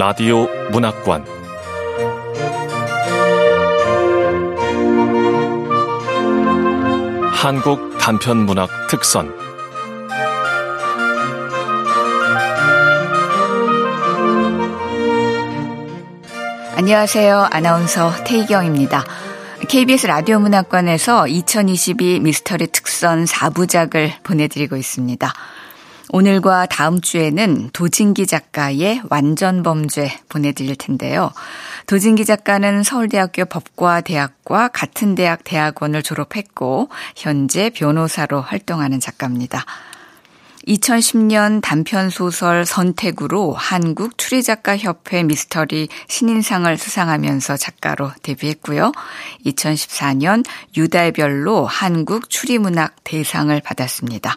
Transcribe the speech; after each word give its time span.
라디오 0.00 0.46
문학관 0.72 1.26
한국 7.34 7.98
단편 7.98 8.38
문학 8.46 8.70
특선 8.88 9.30
안녕하세요. 16.76 17.48
아나운서 17.50 18.10
태희경입니다. 18.24 19.04
KBS 19.68 20.06
라디오 20.06 20.38
문학관에서 20.38 21.28
2022 21.28 22.20
미스터리 22.20 22.68
특선 22.68 23.26
4부작을 23.26 24.12
보내드리고 24.22 24.76
있습니다. 24.78 25.30
오늘과 26.12 26.66
다음 26.66 27.00
주에는 27.00 27.70
도진기 27.72 28.26
작가의 28.26 29.02
완전 29.10 29.62
범죄 29.62 30.18
보내드릴 30.28 30.74
텐데요. 30.74 31.30
도진기 31.86 32.24
작가는 32.24 32.82
서울대학교 32.82 33.44
법과대학과 33.44 34.68
같은 34.68 35.14
대학 35.14 35.44
대학원을 35.44 36.02
졸업했고 36.02 36.88
현재 37.14 37.70
변호사로 37.70 38.40
활동하는 38.40 38.98
작가입니다. 38.98 39.64
2010년 40.66 41.62
단편 41.62 42.10
소설 42.10 42.66
선택으로 42.66 43.52
한국 43.54 44.18
추리작가협회 44.18 45.22
미스터리 45.22 45.88
신인상을 46.08 46.76
수상하면서 46.76 47.56
작가로 47.56 48.12
데뷔했고요. 48.22 48.92
2014년 49.46 50.44
유달별로 50.76 51.66
한국 51.66 52.28
추리문학 52.28 52.96
대상을 53.04 53.58
받았습니다. 53.60 54.36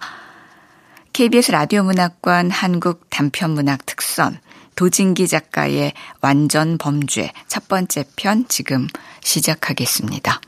KBS 1.14 1.52
라디오 1.52 1.83
문학관 1.83 2.50
한국 2.50 3.08
단편문학 3.11 3.86
특선 3.86 4.39
도진기 4.75 5.28
작가의 5.28 5.94
완전 6.22 6.80
범죄 6.80 7.31
첫 7.47 7.67
번째 7.67 8.05
편 8.16 8.47
지금 8.47 8.88
시작하겠습니다. 9.22 10.42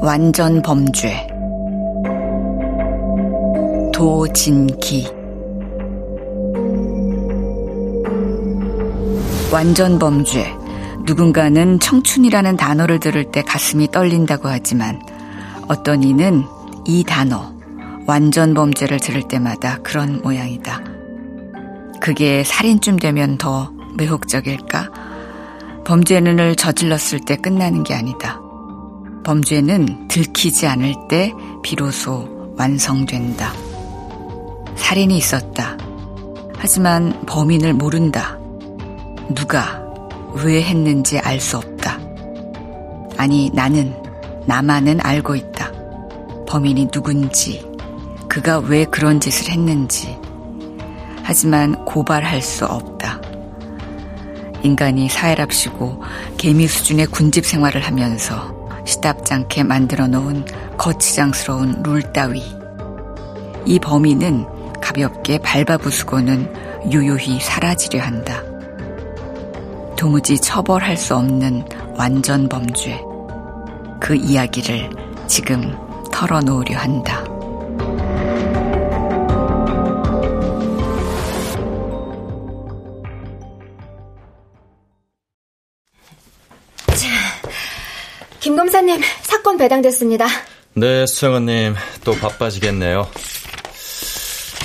완전 0.00 0.62
범죄. 0.62 1.28
도진기. 3.92 5.06
완전 9.52 9.98
범죄 9.98 10.57
누군가는 11.08 11.80
청춘이라는 11.80 12.58
단어를 12.58 13.00
들을 13.00 13.24
때 13.32 13.40
가슴이 13.40 13.90
떨린다고 13.90 14.46
하지만 14.46 15.00
어떤 15.66 16.02
이는 16.02 16.44
이 16.86 17.02
단어, 17.02 17.54
완전 18.06 18.52
범죄를 18.52 19.00
들을 19.00 19.22
때마다 19.26 19.78
그런 19.78 20.20
모양이다. 20.20 20.82
그게 21.98 22.44
살인쯤 22.44 22.98
되면 22.98 23.38
더 23.38 23.72
매혹적일까? 23.96 24.90
범죄는 25.86 26.54
저질렀을 26.56 27.20
때 27.20 27.36
끝나는 27.36 27.84
게 27.84 27.94
아니다. 27.94 28.38
범죄는 29.24 30.08
들키지 30.08 30.66
않을 30.66 30.94
때 31.08 31.32
비로소 31.62 32.52
완성된다. 32.58 33.54
살인이 34.76 35.16
있었다. 35.16 35.78
하지만 36.58 37.18
범인을 37.24 37.72
모른다. 37.72 38.38
누가 39.34 39.87
왜 40.44 40.62
했는지 40.62 41.18
알 41.18 41.40
수 41.40 41.56
없다. 41.56 41.98
아니, 43.16 43.50
나는, 43.52 43.94
나만은 44.46 45.00
알고 45.02 45.34
있다. 45.34 45.72
범인이 46.46 46.88
누군지, 46.90 47.64
그가 48.28 48.58
왜 48.58 48.84
그런 48.84 49.20
짓을 49.20 49.50
했는지. 49.52 50.16
하지만 51.22 51.84
고발할 51.84 52.40
수 52.40 52.64
없다. 52.64 53.20
인간이 54.62 55.08
사회랍시고 55.08 56.02
개미 56.36 56.66
수준의 56.66 57.06
군집 57.08 57.44
생활을 57.44 57.82
하면서 57.82 58.56
시답잖게 58.84 59.64
만들어 59.64 60.06
놓은 60.06 60.44
거치장스러운 60.78 61.82
룰 61.82 62.02
따위. 62.12 62.42
이 63.66 63.78
범인은 63.78 64.46
가볍게 64.80 65.38
밟아부수고는 65.38 66.90
유유히 66.90 67.38
사라지려 67.40 68.02
한다. 68.02 68.42
도무지 69.98 70.38
처벌할 70.38 70.96
수 70.96 71.16
없는 71.16 71.66
완전 71.96 72.48
범죄. 72.48 73.02
그 74.00 74.14
이야기를 74.14 74.88
지금 75.26 75.76
털어놓으려 76.12 76.78
한다. 76.78 77.24
김 88.38 88.54
검사님, 88.54 89.02
사건 89.22 89.58
배당됐습니다. 89.58 90.26
네, 90.74 91.06
수영원님, 91.06 91.74
또 92.04 92.14
바빠지겠네요. 92.14 93.08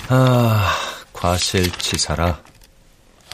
아, 0.09 0.75
과실치사라. 1.11 2.39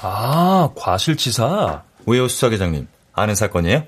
아, 0.01 0.69
과실치사? 0.75 1.88
우효 2.09 2.27
수사계장님, 2.27 2.87
아는 3.13 3.35
사건이에요? 3.35 3.85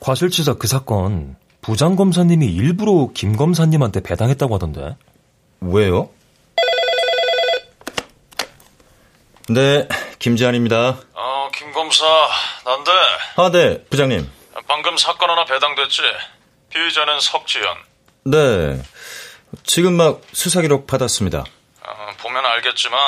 과실치사 0.00 0.56
그 0.58 0.66
사건 0.66 1.36
부장 1.62 1.96
검사님이 1.96 2.46
일부러 2.46 3.08
김 3.14 3.36
검사님한테 3.36 4.02
배당했다고 4.02 4.54
하던데. 4.54 4.96
왜요? 5.62 6.10
네, 9.48 9.88
김지한입니다. 10.18 10.98
어, 11.14 11.50
김 11.54 11.72
검사, 11.72 12.04
난데. 12.66 12.92
아, 13.36 13.50
네, 13.50 13.82
부장님. 13.84 14.30
방금 14.66 14.98
사건 14.98 15.30
하나 15.30 15.46
배당됐지? 15.46 16.02
피의자는 16.68 17.18
석지현. 17.18 17.64
네, 18.24 18.82
지금 19.62 19.94
막 19.94 20.20
수사 20.34 20.60
기록 20.60 20.86
받았습니다. 20.86 21.38
어, 21.80 22.08
보면 22.18 22.44
알겠지만, 22.44 23.00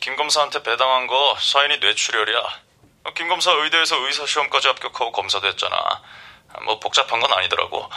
김 0.00 0.16
검사한테 0.16 0.64
배당한 0.64 1.06
거 1.06 1.36
사인이 1.38 1.78
뇌출혈이야. 1.78 2.67
김 3.14 3.28
검사 3.28 3.50
의대에서 3.52 4.06
의사시험까지 4.06 4.68
합격하고 4.68 5.12
검사됐잖아. 5.12 5.76
뭐 6.64 6.78
복잡한 6.78 7.20
건 7.20 7.32
아니더라고. 7.32 7.88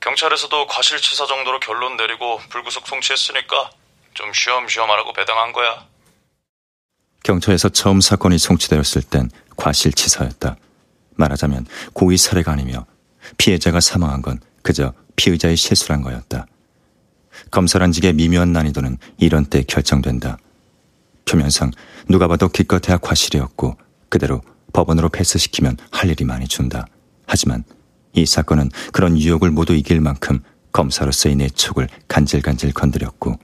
경찰에서도 0.00 0.66
과실치사 0.66 1.26
정도로 1.26 1.60
결론 1.60 1.96
내리고 1.96 2.38
불구속 2.50 2.86
송치했으니까 2.86 3.70
좀 4.12 4.32
쉬엄쉬엄 4.32 4.90
하라고 4.90 5.12
배당한 5.12 5.52
거야. 5.52 5.86
경찰에서 7.22 7.70
처음 7.70 8.00
사건이 8.00 8.38
송치되었을 8.38 9.02
땐 9.02 9.30
과실치사였다. 9.56 10.56
말하자면 11.16 11.66
고의 11.94 12.18
살해가 12.18 12.52
아니며 12.52 12.86
피해자가 13.38 13.80
사망한 13.80 14.20
건 14.20 14.40
그저 14.62 14.92
피의자의 15.16 15.56
실수란 15.56 16.02
거였다. 16.02 16.46
검사란직의 17.50 18.12
미묘한 18.12 18.52
난이도는 18.52 18.98
이런 19.18 19.46
때 19.46 19.62
결정된다. 19.62 20.36
표면상 21.24 21.70
누가 22.08 22.28
봐도 22.28 22.48
기껏해야 22.48 22.98
과실이었고 22.98 23.78
그대로 24.14 24.42
법원으로 24.72 25.08
패스시키면 25.08 25.76
할 25.90 26.08
일이 26.08 26.24
많이 26.24 26.46
준다. 26.46 26.86
하지만 27.26 27.64
이 28.12 28.24
사건은 28.24 28.70
그런 28.92 29.18
유혹을 29.18 29.50
모두 29.50 29.74
이길 29.74 30.00
만큼 30.00 30.38
검사로서의 30.70 31.34
내 31.34 31.48
촉을 31.48 31.88
간질간질 32.06 32.72
건드렸고 32.74 33.36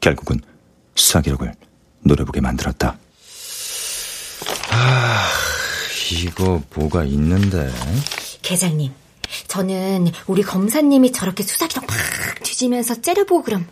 결국은 0.00 0.40
수사 0.94 1.20
기록을 1.20 1.52
노려보게 2.00 2.40
만들었다. 2.40 2.96
아, 4.70 5.28
이거 6.10 6.62
뭐가 6.74 7.04
있는데? 7.04 7.70
계장님, 8.40 8.90
저는 9.46 10.06
우리 10.26 10.40
검사님이 10.40 11.12
저렇게 11.12 11.42
수사 11.42 11.66
기록 11.66 11.86
막 11.86 11.96
뒤지면서 12.42 13.02
째려보고 13.02 13.42
그럼 13.42 13.66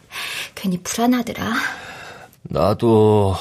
괜히 0.55 0.83
불안하더라. 0.83 1.55
나도 2.43 3.35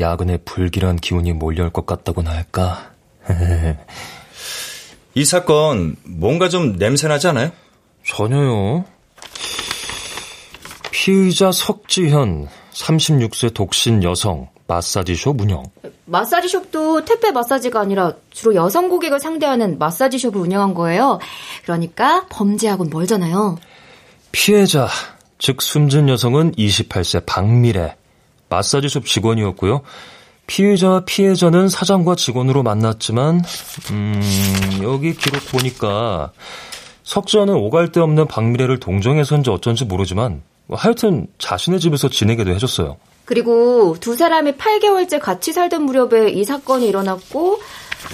야근에 0.00 0.38
불길한 0.38 0.96
기운이 0.96 1.32
몰려올 1.32 1.70
것 1.70 1.86
같다고나 1.86 2.30
할까? 2.30 2.92
이 5.14 5.24
사건 5.24 5.96
뭔가 6.04 6.48
좀 6.48 6.76
냄새나지 6.76 7.28
않아요? 7.28 7.50
전혀요. 8.04 8.84
피의자 10.90 11.52
석지현, 11.52 12.48
36세 12.72 13.54
독신 13.54 14.02
여성, 14.04 14.48
마사지숍 14.66 15.40
운영. 15.40 15.64
마사지숍도 16.04 17.04
택배 17.04 17.30
마사지가 17.30 17.80
아니라 17.80 18.14
주로 18.30 18.54
여성 18.54 18.88
고객을 18.88 19.20
상대하는 19.20 19.78
마사지숍을 19.78 20.40
운영한 20.40 20.74
거예요. 20.74 21.18
그러니까 21.62 22.26
범죄하고는 22.28 22.90
멀잖아요. 22.90 23.58
피해자, 24.32 24.88
즉 25.38 25.62
숨진 25.62 26.08
여성은 26.08 26.52
28세 26.52 27.24
박미래, 27.26 27.96
마사지숍 28.48 29.06
직원이었고요. 29.06 29.82
피의자와 30.46 31.04
피해자는 31.04 31.68
사장과 31.68 32.14
직원으로 32.14 32.62
만났지만, 32.62 33.42
음, 33.90 34.80
여기 34.82 35.14
기록 35.14 35.46
보니까 35.52 36.32
석지현은 37.02 37.54
오갈 37.54 37.92
데 37.92 38.00
없는 38.00 38.26
박미래를 38.26 38.80
동정해서인지 38.80 39.50
어쩐지 39.50 39.84
모르지만 39.84 40.42
하여튼 40.70 41.26
자신의 41.38 41.80
집에서 41.80 42.08
지내게도 42.08 42.50
해줬어요. 42.50 42.98
그리고 43.24 43.96
두 44.00 44.14
사람이 44.14 44.52
8개월째 44.52 45.20
같이 45.20 45.52
살던 45.52 45.82
무렵에 45.82 46.30
이 46.30 46.44
사건이 46.44 46.86
일어났고 46.86 47.58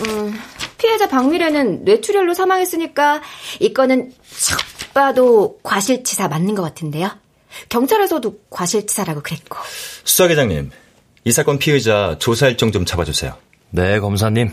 음, 0.06 0.34
피해자 0.78 1.08
박미래는 1.08 1.84
뇌출혈로 1.84 2.34
사망했으니까 2.34 3.20
이 3.60 3.72
건은 3.72 4.12
척 4.38 4.58
봐도 4.94 5.58
과실치사 5.62 6.28
맞는 6.28 6.54
것 6.54 6.62
같은데요. 6.62 7.10
경찰에서도 7.68 8.34
과실치사라고 8.50 9.22
그랬고. 9.22 9.58
수사계장님, 10.04 10.70
이 11.24 11.32
사건 11.32 11.58
피의자 11.58 12.16
조사 12.18 12.48
일정 12.48 12.72
좀 12.72 12.84
잡아주세요. 12.84 13.34
네, 13.70 13.98
검사님. 14.00 14.52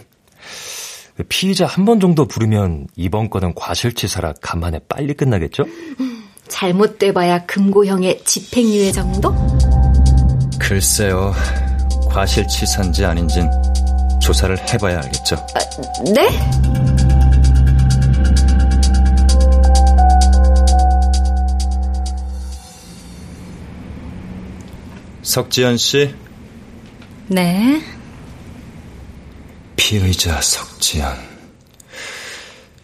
피의자 1.30 1.66
한 1.66 1.86
번 1.86 2.00
정도 2.00 2.26
부르면 2.28 2.88
이번 2.96 3.30
건은 3.30 3.54
과실치사라 3.54 4.34
간만에 4.42 4.80
빨리 4.90 5.14
끝나겠죠? 5.14 5.66
잘못돼봐야 6.48 7.46
금고형의 7.46 8.24
집행유예 8.26 8.92
정도? 8.92 9.34
글쎄요, 10.60 11.34
과실치사인지 12.10 13.06
아닌진 13.06 13.50
조사를 14.22 14.58
해봐야 14.74 14.98
알겠죠. 15.00 15.36
아, 15.36 15.60
네? 16.14 16.30
석지연 25.24 25.78
씨? 25.78 26.16
네. 27.28 27.82
피의자 29.76 30.42
석지연. 30.42 31.30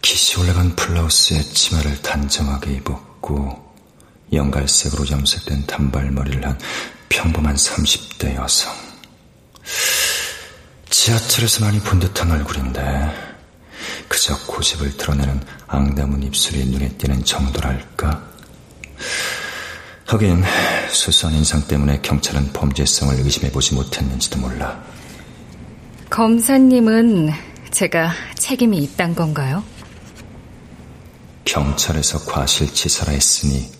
기시 0.00 0.38
올라간 0.38 0.76
블라우스에 0.76 1.42
치마를 1.42 2.00
단정하게 2.00 2.74
입었고, 2.74 3.74
연갈색으로 4.32 5.10
염색된 5.10 5.66
단발머리를 5.66 6.46
한 6.46 6.58
평범한 7.08 7.56
30대 7.56 8.36
여성. 8.36 8.72
지하철에서 10.90 11.64
많이 11.64 11.80
본 11.80 11.98
듯한 11.98 12.30
얼굴인데, 12.30 12.80
그저 14.06 14.38
고집을 14.46 14.96
드러내는 14.96 15.42
앙담은 15.66 16.22
입술이 16.22 16.66
눈에 16.66 16.88
띄는 16.98 17.24
정도랄까? 17.24 18.28
하긴 20.08 20.42
수수한 20.88 21.36
인상 21.36 21.60
때문에 21.68 22.00
경찰은 22.00 22.54
범죄성을 22.54 23.14
의심해보지 23.14 23.74
못했는지도 23.74 24.38
몰라. 24.38 24.82
검사님은 26.08 27.30
제가 27.70 28.12
책임이 28.34 28.78
있단 28.78 29.14
건가요? 29.14 29.62
경찰에서 31.44 32.24
과실치사라 32.24 33.12
했으니 33.12 33.70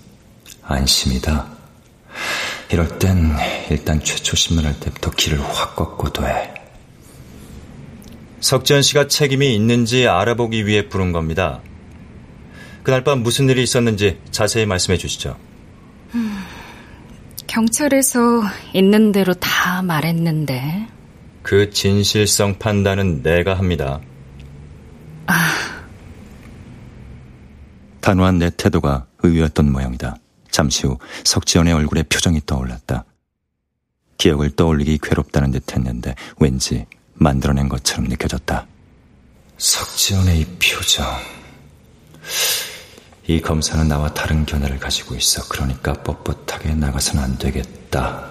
안심이다. 0.62 1.46
이럴 2.72 2.98
땐 2.98 3.34
일단 3.70 4.04
최초 4.04 4.36
신문할 4.36 4.78
때부터 4.80 5.10
길을 5.10 5.40
확 5.40 5.76
꺾고 5.76 6.12
돼. 6.12 6.52
석지현 8.42 8.82
씨가 8.82 9.08
책임이 9.08 9.54
있는지 9.54 10.06
알아보기 10.06 10.66
위해 10.66 10.90
부른 10.90 11.12
겁니다. 11.12 11.62
그날 12.82 13.02
밤 13.02 13.22
무슨 13.22 13.48
일이 13.48 13.62
있었는지 13.62 14.20
자세히 14.30 14.66
말씀해 14.66 14.98
주시죠. 14.98 15.47
경찰에서 17.58 18.42
있는 18.72 19.10
대로 19.10 19.34
다 19.34 19.82
말했는데. 19.82 20.86
그 21.42 21.68
진실성 21.70 22.56
판단은 22.56 23.24
내가 23.24 23.54
합니다. 23.54 24.00
아. 25.26 25.34
단호한 28.00 28.38
내 28.38 28.50
태도가 28.56 29.06
의외였던 29.24 29.72
모양이다. 29.72 30.14
잠시 30.52 30.86
후 30.86 30.98
석지연의 31.24 31.74
얼굴에 31.74 32.04
표정이 32.04 32.42
떠올랐다. 32.46 33.04
기억을 34.18 34.54
떠올리기 34.54 34.98
괴롭다는 35.02 35.50
듯 35.50 35.74
했는데 35.74 36.14
왠지 36.38 36.86
만들어낸 37.14 37.68
것처럼 37.68 38.06
느껴졌다. 38.06 38.68
석지연의 39.56 40.40
이 40.40 40.44
표정. 40.60 41.04
이 43.30 43.42
검사는 43.42 43.86
나와 43.86 44.08
다른 44.14 44.46
견해를 44.46 44.78
가지고 44.78 45.14
있어. 45.14 45.46
그러니까 45.50 45.92
뻣뻣하게 45.92 46.74
나가선 46.74 47.18
안 47.22 47.36
되겠다. 47.36 48.24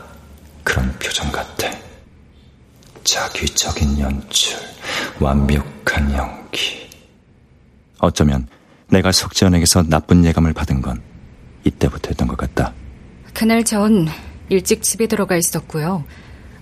그런 0.63 0.91
표정 0.97 1.31
같아. 1.31 1.69
자기적인 3.03 3.99
연출, 3.99 4.57
완벽한 5.19 6.11
연기. 6.13 6.89
어쩌면 7.99 8.47
내가 8.88 9.11
석지연에게서 9.11 9.83
나쁜 9.83 10.25
예감을 10.25 10.53
받은 10.53 10.81
건 10.81 11.00
이때부터였던 11.63 12.27
것 12.27 12.35
같다. 12.35 12.73
그날 13.35 13.63
전 13.63 14.07
일찍 14.50 14.81
집에 14.81 15.05
들어가 15.05 15.38
있었고요. 15.38 16.05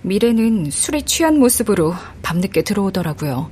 미래는 0.02 0.70
술에 0.70 1.00
취한 1.00 1.38
모습으로 1.38 1.94
밤늦게 2.20 2.64
들어오더라고요. 2.64 3.50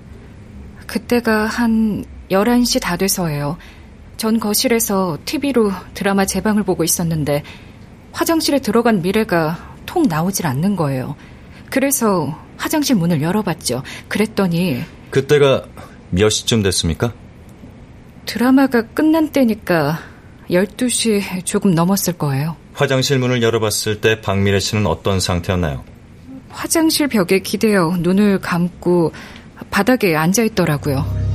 그때가 0.86 1.46
한 1.46 2.04
11시 2.30 2.82
다 2.82 2.98
돼서예요. 2.98 3.56
전 4.24 4.40
거실에서 4.40 5.18
TV로 5.26 5.70
드라마 5.92 6.24
재방을 6.24 6.62
보고 6.62 6.82
있었는데 6.82 7.42
화장실에 8.12 8.58
들어간 8.58 9.02
미래가 9.02 9.74
통 9.84 10.04
나오질 10.04 10.46
않는 10.46 10.76
거예요. 10.76 11.14
그래서 11.68 12.34
화장실 12.56 12.96
문을 12.96 13.20
열어봤죠. 13.20 13.82
그랬더니 14.08 14.80
그때가 15.10 15.66
몇 16.08 16.30
시쯤 16.30 16.62
됐습니까? 16.62 17.12
드라마가 18.24 18.86
끝난 18.94 19.28
때니까 19.28 19.98
12시 20.48 21.44
조금 21.44 21.74
넘었을 21.74 22.14
거예요. 22.14 22.56
화장실 22.72 23.18
문을 23.18 23.42
열어봤을 23.42 24.00
때 24.00 24.22
박미래 24.22 24.58
씨는 24.58 24.86
어떤 24.86 25.20
상태였나요? 25.20 25.84
화장실 26.48 27.08
벽에 27.08 27.40
기대어 27.40 27.98
눈을 27.98 28.38
감고 28.38 29.12
바닥에 29.70 30.16
앉아 30.16 30.44
있더라고요. 30.44 31.33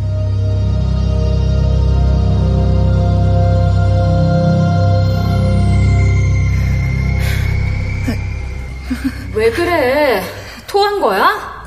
왜 9.33 9.51
그래? 9.51 10.23
토한 10.67 10.99
거야? 10.99 11.59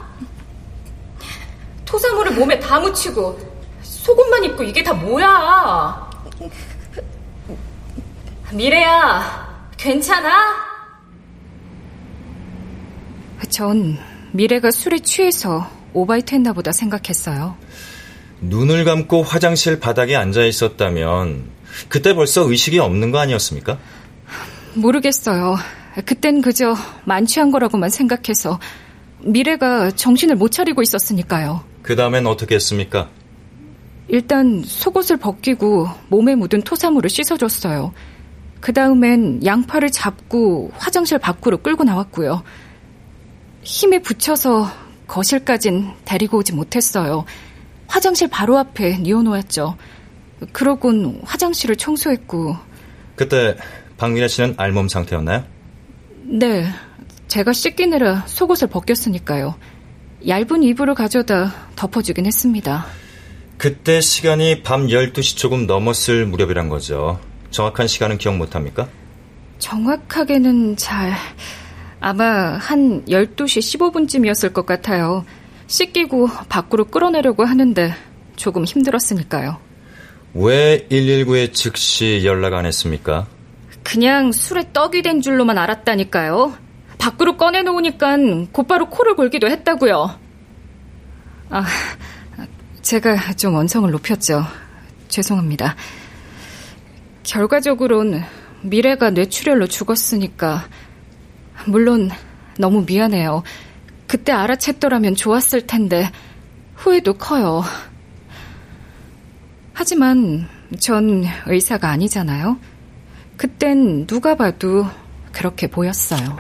토사물을 1.85 2.33
몸에 2.33 2.59
다 2.59 2.81
묻히고 2.81 3.39
속옷만 3.83 4.45
입고 4.45 4.63
이게 4.63 4.83
다 4.83 4.93
뭐야? 4.95 6.11
미래야, 8.53 9.69
괜찮아? 9.77 10.73
전 13.51 13.99
미래가 14.33 14.71
술에 14.71 14.99
취해서 15.01 15.69
오바이트 15.93 16.35
했나 16.35 16.53
보다 16.55 16.73
생각했어요. 16.73 17.55
눈을 18.41 18.85
감고 18.85 19.23
화장실 19.23 19.79
바닥에 19.79 20.17
앉아 20.17 20.45
있었다면 20.45 21.51
그때 21.89 22.15
벌써 22.15 22.49
의식이 22.49 22.79
없는 22.79 23.11
거 23.11 23.19
아니었습니까? 23.19 23.79
모르겠어요. 24.75 25.57
그땐 26.05 26.41
그저 26.41 26.75
만취한 27.05 27.51
거라고만 27.51 27.91
생각해서 27.91 28.59
미래가 29.21 29.91
정신을 29.91 30.37
못 30.37 30.51
차리고 30.51 30.83
있었으니까요. 30.83 31.65
그 31.83 31.97
다음엔 31.97 32.27
어떻게 32.27 32.55
했습니까? 32.55 33.09
일단 34.09 34.63
속옷을 34.65 35.17
벗기고 35.19 35.89
몸에 36.09 36.35
묻은 36.35 36.63
토사물을 36.63 37.09
씻어줬어요. 37.09 37.93
그 38.61 38.73
다음엔 38.73 39.45
양팔을 39.45 39.91
잡고 39.91 40.73
화장실 40.77 41.19
밖으로 41.19 41.59
끌고 41.59 41.85
나왔고요. 41.85 42.43
힘에 43.63 44.01
붙여서 44.01 44.71
거실까진 45.07 45.91
데리고 46.05 46.39
오지 46.39 46.53
못했어요. 46.53 47.25
화장실 47.87 48.29
바로 48.29 48.59
앞에 48.59 48.99
뉘어놓았죠. 48.99 49.77
그러곤 50.53 51.21
화장실을 51.25 51.77
청소했고. 51.77 52.57
그때 53.17 53.57
박민아 53.99 54.29
씨는 54.29 54.55
알몸 54.57 54.89
상태였나요? 54.89 55.45
네. 56.33 56.67
제가 57.29 57.53
씻기느라 57.53 58.25
속옷을 58.27 58.69
벗겼으니까요. 58.69 59.55
얇은 60.27 60.63
이불을 60.63 60.95
가져다 60.95 61.53
덮어주긴 61.77 62.25
했습니다. 62.25 62.87
그때 63.59 64.01
시간이 64.01 64.63
밤 64.63 64.87
12시 64.87 65.37
조금 65.37 65.67
넘었을 65.67 66.25
무렵이란 66.27 66.71
거죠. 66.71 67.21
정확한 67.51 67.87
시간은 67.87 68.17
기억 68.17 68.37
못합니까? 68.37 68.89
정확하게는 69.59 70.77
잘... 70.77 71.13
아마 72.01 72.57
한 72.57 73.05
12시 73.05 73.79
15분쯤이었을 73.79 74.53
것 74.53 74.67
같아요. 74.67 75.25
씻기고 75.69 76.29
밖으로 76.49 76.87
끌어내려고 76.87 77.45
하는데 77.45 77.95
조금 78.37 78.65
힘들었으니까요. 78.65 79.59
왜 80.35 80.87
119에 80.91 81.53
즉시 81.53 82.23
연락 82.25 82.55
안 82.55 82.67
했습니까? 82.67 83.29
그냥 83.83 84.33
술에 84.33 84.73
떡이 84.73 85.03
된 85.03 85.21
줄로만 85.21 85.59
알았다니까요. 85.59 86.57
밖으로 86.99 87.37
꺼내놓으니까 87.37 88.17
곧바로 88.53 88.89
코를 88.89 89.17
골기도 89.17 89.49
했다고요. 89.49 90.19
아, 91.51 91.65
제가 92.81 93.33
좀 93.35 93.55
언성을 93.57 93.91
높였죠. 93.91 94.45
죄송합니다. 95.09 95.77
결과적으론 97.25 98.23
미래가 98.63 99.11
뇌출혈로 99.11 99.67
죽었으니까 99.67 100.65
물론 101.67 102.11
너무 102.59 102.85
미안해요. 102.87 103.43
그때 104.07 104.33
알아챘더라면 104.33 105.17
좋았을 105.17 105.67
텐데 105.67 106.11
후회도 106.77 107.15
커요. 107.15 107.63
하지만 109.73 110.49
전 110.79 111.25
의사가 111.47 111.89
아니잖아요. 111.91 112.59
그땐 113.37 114.07
누가 114.07 114.35
봐도 114.37 114.87
그렇게 115.33 115.67
보였어요. 115.67 116.37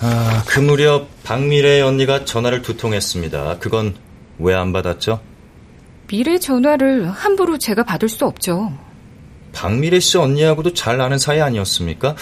아, 0.00 0.42
그 0.46 0.58
무렵 0.60 1.08
박미래 1.22 1.80
언니가 1.80 2.24
전화를 2.24 2.62
두 2.62 2.76
통 2.76 2.92
했습니다. 2.94 3.58
그건 3.60 3.94
왜 4.38 4.54
안 4.54 4.72
받았죠? 4.72 5.20
미래 6.08 6.38
전화를 6.38 7.08
함부로 7.10 7.58
제가 7.58 7.84
받을 7.84 8.08
수 8.08 8.24
없죠. 8.26 8.72
박미래 9.52 10.00
씨 10.00 10.18
언니하고도 10.18 10.72
잘 10.74 11.00
아는 11.00 11.18
사이 11.18 11.40
아니었습니까? 11.40 12.16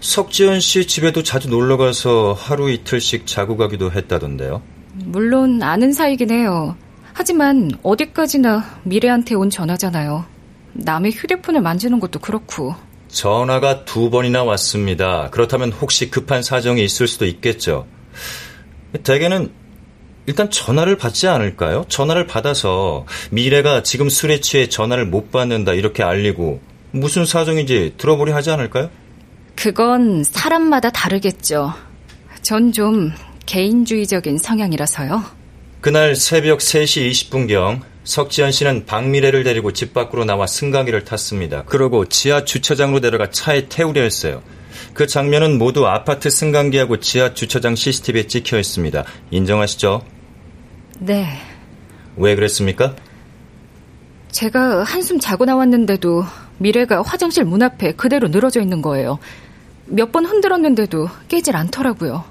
석지연 0.00 0.60
씨 0.60 0.86
집에도 0.86 1.22
자주 1.22 1.48
놀러 1.48 1.76
가서 1.76 2.34
하루 2.38 2.70
이틀씩 2.70 3.26
자고 3.26 3.56
가기도 3.56 3.90
했다던데요. 3.90 4.62
물론 5.04 5.62
아는 5.62 5.92
사이긴 5.92 6.30
해요. 6.30 6.76
하지만 7.14 7.70
어디까지나 7.82 8.80
미래한테 8.84 9.34
온 9.34 9.50
전화잖아요. 9.50 10.24
남의 10.74 11.12
휴대폰을 11.12 11.60
만지는 11.60 12.00
것도 12.00 12.18
그렇고. 12.20 12.74
전화가 13.08 13.84
두 13.84 14.10
번이나 14.10 14.42
왔습니다. 14.44 15.30
그렇다면 15.30 15.72
혹시 15.72 16.10
급한 16.10 16.42
사정이 16.42 16.82
있을 16.84 17.06
수도 17.06 17.26
있겠죠. 17.26 17.86
대개는 19.02 19.52
일단 20.26 20.50
전화를 20.50 20.96
받지 20.96 21.28
않을까요? 21.28 21.84
전화를 21.88 22.26
받아서 22.26 23.06
미래가 23.30 23.82
지금 23.82 24.08
술에 24.08 24.40
취해 24.40 24.68
전화를 24.68 25.06
못 25.06 25.30
받는다 25.30 25.74
이렇게 25.74 26.02
알리고 26.02 26.60
무슨 26.92 27.24
사정인지 27.26 27.94
들어보려 27.98 28.34
하지 28.34 28.50
않을까요? 28.50 28.90
그건 29.54 30.24
사람마다 30.24 30.90
다르겠죠. 30.90 31.72
전 32.42 32.72
좀 32.72 33.12
개인주의적인 33.46 34.38
성향이라서요. 34.38 35.22
그날 35.80 36.16
새벽 36.16 36.60
3시 36.60 37.10
20분경 37.10 37.80
석지현 38.04 38.52
씨는 38.52 38.84
박미래를 38.86 39.44
데리고 39.44 39.72
집 39.72 39.94
밖으로 39.94 40.24
나와 40.24 40.46
승강기를 40.46 41.04
탔습니다. 41.04 41.64
그러고 41.64 42.04
지하 42.06 42.44
주차장으로 42.44 43.00
내려가 43.00 43.30
차에 43.30 43.68
태우려 43.68 44.02
했어요. 44.02 44.42
그 44.92 45.06
장면은 45.06 45.58
모두 45.58 45.86
아파트 45.86 46.30
승강기하고 46.30 47.00
지하 47.00 47.34
주차장 47.34 47.74
CCTV에 47.74 48.26
찍혀 48.26 48.58
있습니다. 48.58 49.04
인정하시죠? 49.30 50.02
네. 51.00 51.26
왜 52.16 52.34
그랬습니까? 52.34 52.94
제가 54.30 54.82
한숨 54.84 55.18
자고 55.18 55.44
나왔는데도 55.44 56.24
미래가 56.58 57.02
화장실 57.02 57.44
문 57.44 57.62
앞에 57.62 57.92
그대로 57.92 58.28
늘어져 58.28 58.60
있는 58.60 58.82
거예요. 58.82 59.18
몇 59.86 60.12
번 60.12 60.24
흔들었는데도 60.26 61.08
깨질 61.28 61.56
않더라고요. 61.56 62.24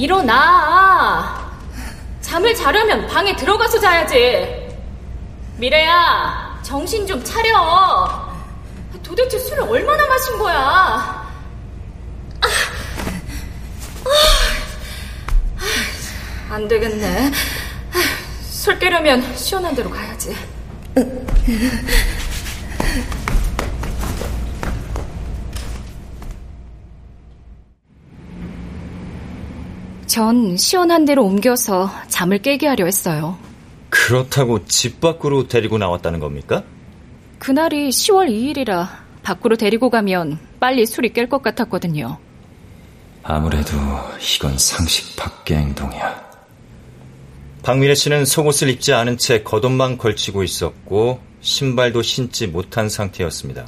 일어나! 0.00 1.52
잠을 2.22 2.54
자려면 2.54 3.06
방에 3.06 3.36
들어가서 3.36 3.78
자야지. 3.78 4.66
미래야, 5.58 6.58
정신 6.62 7.06
좀 7.06 7.22
차려. 7.22 8.30
도대체 9.02 9.38
술을 9.38 9.64
얼마나 9.64 10.06
마신 10.06 10.38
거야? 10.38 11.30
안 16.48 16.66
되겠네. 16.66 17.30
술 18.42 18.78
깨려면 18.78 19.36
시원한 19.36 19.74
데로 19.74 19.90
가야지. 19.90 20.34
전 30.10 30.56
시원한 30.56 31.04
데로 31.04 31.24
옮겨서 31.24 31.88
잠을 32.08 32.38
깨게 32.38 32.66
하려 32.66 32.84
했어요. 32.84 33.38
그렇다고 33.90 34.64
집 34.66 35.00
밖으로 35.00 35.46
데리고 35.46 35.78
나왔다는 35.78 36.18
겁니까? 36.18 36.64
그날이 37.38 37.90
10월 37.90 38.28
2일이라 38.28 38.88
밖으로 39.22 39.56
데리고 39.56 39.88
가면 39.88 40.40
빨리 40.58 40.84
술이 40.84 41.12
깰 41.12 41.28
것 41.28 41.42
같았거든요. 41.42 42.18
아무래도 43.22 43.76
이건 44.18 44.58
상식 44.58 45.14
밖의 45.14 45.58
행동이야. 45.58 46.30
박미래 47.62 47.94
씨는 47.94 48.24
속옷을 48.24 48.68
입지 48.68 48.92
않은 48.92 49.16
채 49.16 49.44
겉옷만 49.44 49.96
걸치고 49.96 50.42
있었고 50.42 51.20
신발도 51.40 52.02
신지 52.02 52.48
못한 52.48 52.88
상태였습니다. 52.88 53.64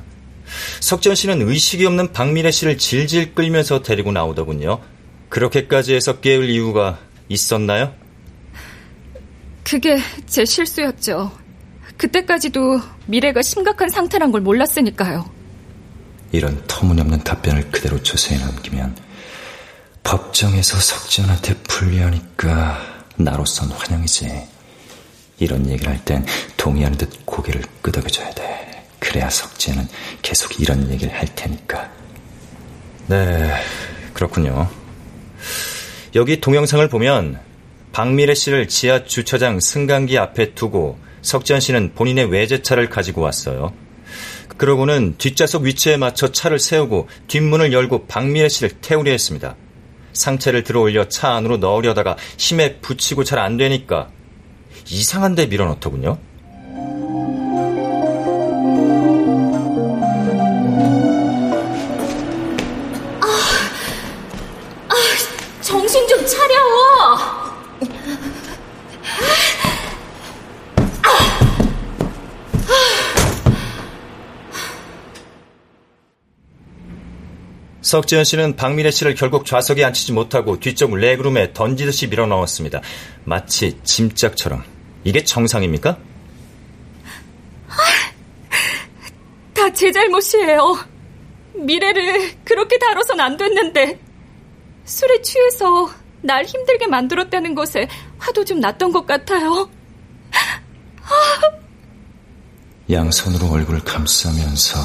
석전 0.81 1.15
씨는 1.15 1.49
의식이 1.49 1.87
없는 1.87 2.13
박미래 2.13 2.51
씨를 2.51 2.79
질질 2.79 3.37
끌면서 3.37 3.83
데리고 3.83 4.11
나오더군요. 4.11 4.81
그렇게까지 5.33 5.95
해서 5.95 6.21
깨울 6.21 6.51
이유가 6.51 6.99
있었나요? 7.31 7.95
그게 9.65 9.99
제 10.27 10.45
실수였죠. 10.45 11.33
그때까지도 11.97 12.79
미래가 13.07 13.41
심각한 13.41 13.89
상태란 13.89 14.31
걸 14.31 14.43
몰랐으니까요. 14.43 15.25
이런 16.33 16.63
터무니없는 16.67 17.25
답변을 17.25 17.71
그대로 17.71 18.03
조세에 18.03 18.37
남기면 18.37 18.95
법정에서 20.03 20.79
석지현한테 20.79 21.55
불리하니까 21.63 23.07
나로선 23.17 23.71
환영이지. 23.71 24.29
이런 25.39 25.67
얘기를 25.71 25.91
할 25.91 26.05
땐 26.05 26.27
동의하는 26.59 26.99
듯 26.99 27.25
고개를 27.25 27.63
끄덕여줘야 27.81 28.31
돼. 28.33 28.87
그래야 28.99 29.31
석지현은 29.31 29.89
계속 30.21 30.61
이런 30.61 30.91
얘기를 30.91 31.11
할 31.15 31.27
테니까. 31.35 31.91
네, 33.07 33.51
그렇군요. 34.13 34.82
여기 36.15 36.41
동영상을 36.41 36.87
보면 36.89 37.41
박미래 37.93 38.35
씨를 38.35 38.69
지하 38.69 39.05
주차장 39.05 39.61
승강기 39.61 40.19
앞에 40.19 40.55
두고 40.55 40.99
석지현 41.23 41.61
씨는 41.61 41.93
본인의 41.95 42.27
외제차를 42.27 42.89
가지고 42.89 43.21
왔어요. 43.23 43.73
그러고는 44.57 45.15
뒷좌석 45.19 45.63
위치에 45.63 45.97
맞춰 45.97 46.31
차를 46.31 46.59
세우고 46.59 47.09
뒷문을 47.29 47.73
열고 47.73 48.07
박미래 48.07 48.49
씨를 48.49 48.71
태우려 48.81 49.11
했습니다. 49.11 49.57
상체를 50.13 50.63
들어 50.63 50.81
올려 50.81 51.09
차 51.09 51.31
안으로 51.33 51.57
넣으려다가 51.57 52.17
힘에 52.39 52.77
붙이고 52.77 53.25
잘 53.25 53.39
안 53.39 53.57
되니까 53.57 54.11
이상한 54.91 55.35
데 55.35 55.47
밀어넣더군요. 55.47 56.19
정신 65.73 66.07
좀 66.07 66.19
차려! 66.27 66.55
석지현 77.83 78.25
씨는 78.25 78.57
박미래 78.57 78.91
씨를 78.91 79.15
결국 79.15 79.45
좌석에 79.45 79.85
앉히지 79.85 80.13
못하고 80.13 80.61
뒤쪽 80.61 80.95
레그룸에 80.95 81.53
던지듯이 81.53 82.07
밀어 82.09 82.27
넣었습니다. 82.27 82.81
마치 83.25 83.77
짐짝처럼. 83.83 84.63
이게 85.05 85.25
정상입니까? 85.25 85.99
다 89.55 89.71
제 89.75 89.91
잘못이에요. 89.93 90.77
미래를 91.55 92.33
그렇게 92.45 92.79
다뤄선 92.79 93.21
안 93.21 93.37
됐는데 93.37 93.99
술에 94.85 95.23
취해서 95.23 95.91
날 96.23 96.45
힘들게 96.45 96.87
만들었다는 96.87 97.55
것에 97.55 97.89
화도 98.19 98.45
좀 98.45 98.61
났던 98.61 98.93
것 98.93 99.07
같아요. 99.07 99.69
양손으로 102.91 103.51
얼굴을 103.51 103.81
감싸면서 103.85 104.79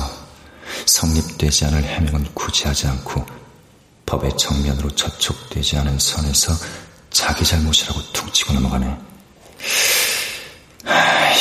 성립되지 0.85 1.65
않을 1.65 1.83
해명은 1.83 2.33
굳이 2.33 2.65
하지 2.65 2.87
않고 2.87 3.25
법의 4.05 4.37
정면으로 4.37 4.89
저촉되지 4.91 5.77
않은 5.77 5.99
선에서 5.99 6.53
자기 7.09 7.43
잘못이라고 7.43 8.01
퉁치고 8.13 8.53
넘어가네. 8.53 8.97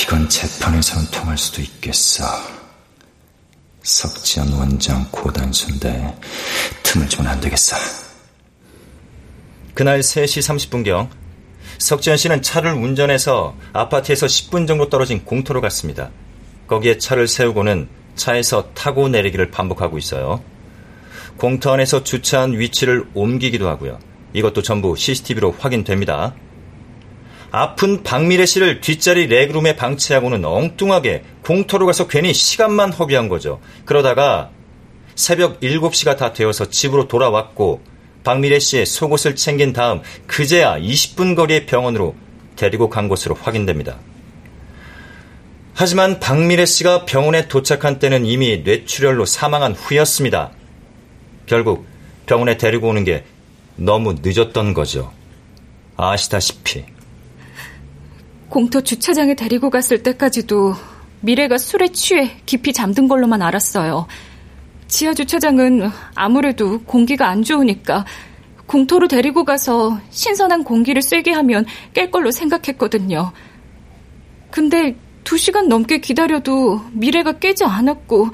이건 0.03 0.29
재판에서는 0.29 1.11
통할 1.11 1.39
수도 1.39 1.63
있겠어. 1.63 2.25
석지연 3.83 4.53
원장 4.53 5.07
고단순대 5.13 6.17
틈을 6.83 7.09
주면 7.09 7.31
안 7.31 7.41
되겠어. 7.41 8.06
그날 9.77 10.01
3시 10.01 10.71
30분경 10.71 11.11
석지현 11.77 12.17
씨는 12.17 12.41
차를 12.41 12.73
운전해서 12.73 13.55
아파트에서 13.75 14.25
10분 14.25 14.67
정도 14.67 14.89
떨어진 14.89 15.23
공터로 15.23 15.61
갔습니다. 15.61 16.11
거기에 16.67 16.97
차를 16.97 17.29
세우고는 17.29 17.87
차에서 18.15 18.71
타고 18.73 19.11
내리기를 19.11 19.51
반복하고 19.51 19.99
있어요. 19.99 20.43
공터 21.37 21.75
안에서 21.75 22.03
주차한 22.03 22.59
위치를 22.59 23.05
옮기기도 23.13 23.69
하고요. 23.69 23.99
이것도 24.33 24.63
전부 24.63 24.97
CCTV로 24.97 25.55
확인됩니다. 25.59 26.35
아픈 27.51 28.03
박미래 28.03 28.47
씨를 28.47 28.81
뒷자리 28.81 29.27
레그룸에 29.27 29.77
방치하고는 29.77 30.43
엉뚱하게 30.43 31.23
공터로 31.45 31.85
가서 31.85 32.09
괜히 32.09 32.33
시간만 32.33 32.95
허비한 32.95 33.29
거죠. 33.29 33.61
그러다가 33.85 34.49
새벽 35.15 35.61
7시가 35.61 36.17
다 36.17 36.33
되어서 36.33 36.71
집으로 36.71 37.09
돌아왔고 37.09 37.96
박미래 38.27 38.59
씨의 38.59 38.87
속옷을 38.87 39.37
챙긴 39.37 39.73
다음 39.73 40.03
그제야 40.27 40.77
20분 40.81 41.37
거리의 41.37 41.65
병원으로 41.65 42.17
데리고 42.57 42.91
간 42.91 43.07
것으로 43.07 43.37
확인됩니다. 43.37 44.01
하지만 45.75 46.19
박미래 46.19 46.67
씨가 46.67 47.05
병원에 47.05 47.47
도착한 47.47 48.01
때는 48.01 48.27
이미 48.27 48.63
뇌출혈로 48.65 49.27
사망한 49.27 49.75
후였습니다. 49.75 50.51
결국 51.47 51.87
병원에 52.27 52.57
데리고 52.57 52.89
오는 52.89 53.05
게 53.05 53.25
너무 53.77 54.17
늦었던 54.21 54.75
거죠. 54.75 55.13
아시다시피. 55.97 56.85
공터 58.49 58.81
주차장에 58.81 59.37
데리고 59.37 59.71
갔을 59.71 60.03
때까지도 60.03 60.75
미래가 61.21 61.59
술에 61.59 61.93
취해 61.93 62.39
깊이 62.45 62.73
잠든 62.73 63.07
걸로만 63.07 63.41
알았어요. 63.41 64.09
지하 64.89 65.15
주차장은 65.15 65.91
아무래도 66.15 66.81
공기가 66.83 67.29
안 67.29 67.43
좋으니까 67.43 68.05
공터로 68.67 69.09
데리고 69.09 69.45
가서 69.45 70.01
신선한 70.11 70.65
공기를 70.65 71.03
쐬게 71.03 71.33
하면 71.33 71.67
깰 71.95 72.11
걸로 72.11 72.31
생각했거든요. 72.31 73.33
근데 74.51 74.97
두 75.25 75.37
시간 75.37 75.69
넘게 75.69 75.99
기다려도 75.99 76.83
미래가 76.93 77.39
깨지 77.39 77.65
않았고 77.65 78.31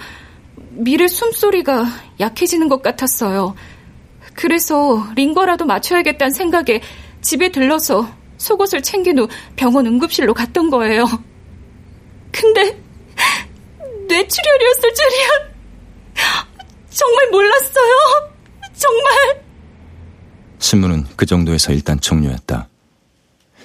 미래 0.70 1.06
숨소리가 1.06 1.86
약해지는 2.20 2.68
것 2.68 2.82
같았어요. 2.82 3.54
그래서 4.34 5.06
링거라도 5.14 5.66
맞춰야겠다는 5.66 6.32
생각에 6.32 6.80
집에 7.20 7.50
들러서 7.50 8.08
속옷을 8.38 8.82
챙긴 8.82 9.18
후 9.18 9.28
병원 9.56 9.86
응급실로 9.86 10.34
갔던 10.34 10.70
거예요. 10.70 11.04
근데 12.30 12.78
뇌출혈이었을 14.08 14.94
줄이야. 14.94 15.51
정말 16.90 17.30
몰랐어요. 17.30 18.30
정말. 18.74 19.44
신문은 20.58 21.06
그 21.16 21.26
정도에서 21.26 21.72
일단 21.72 22.00
종료했다. 22.00 22.68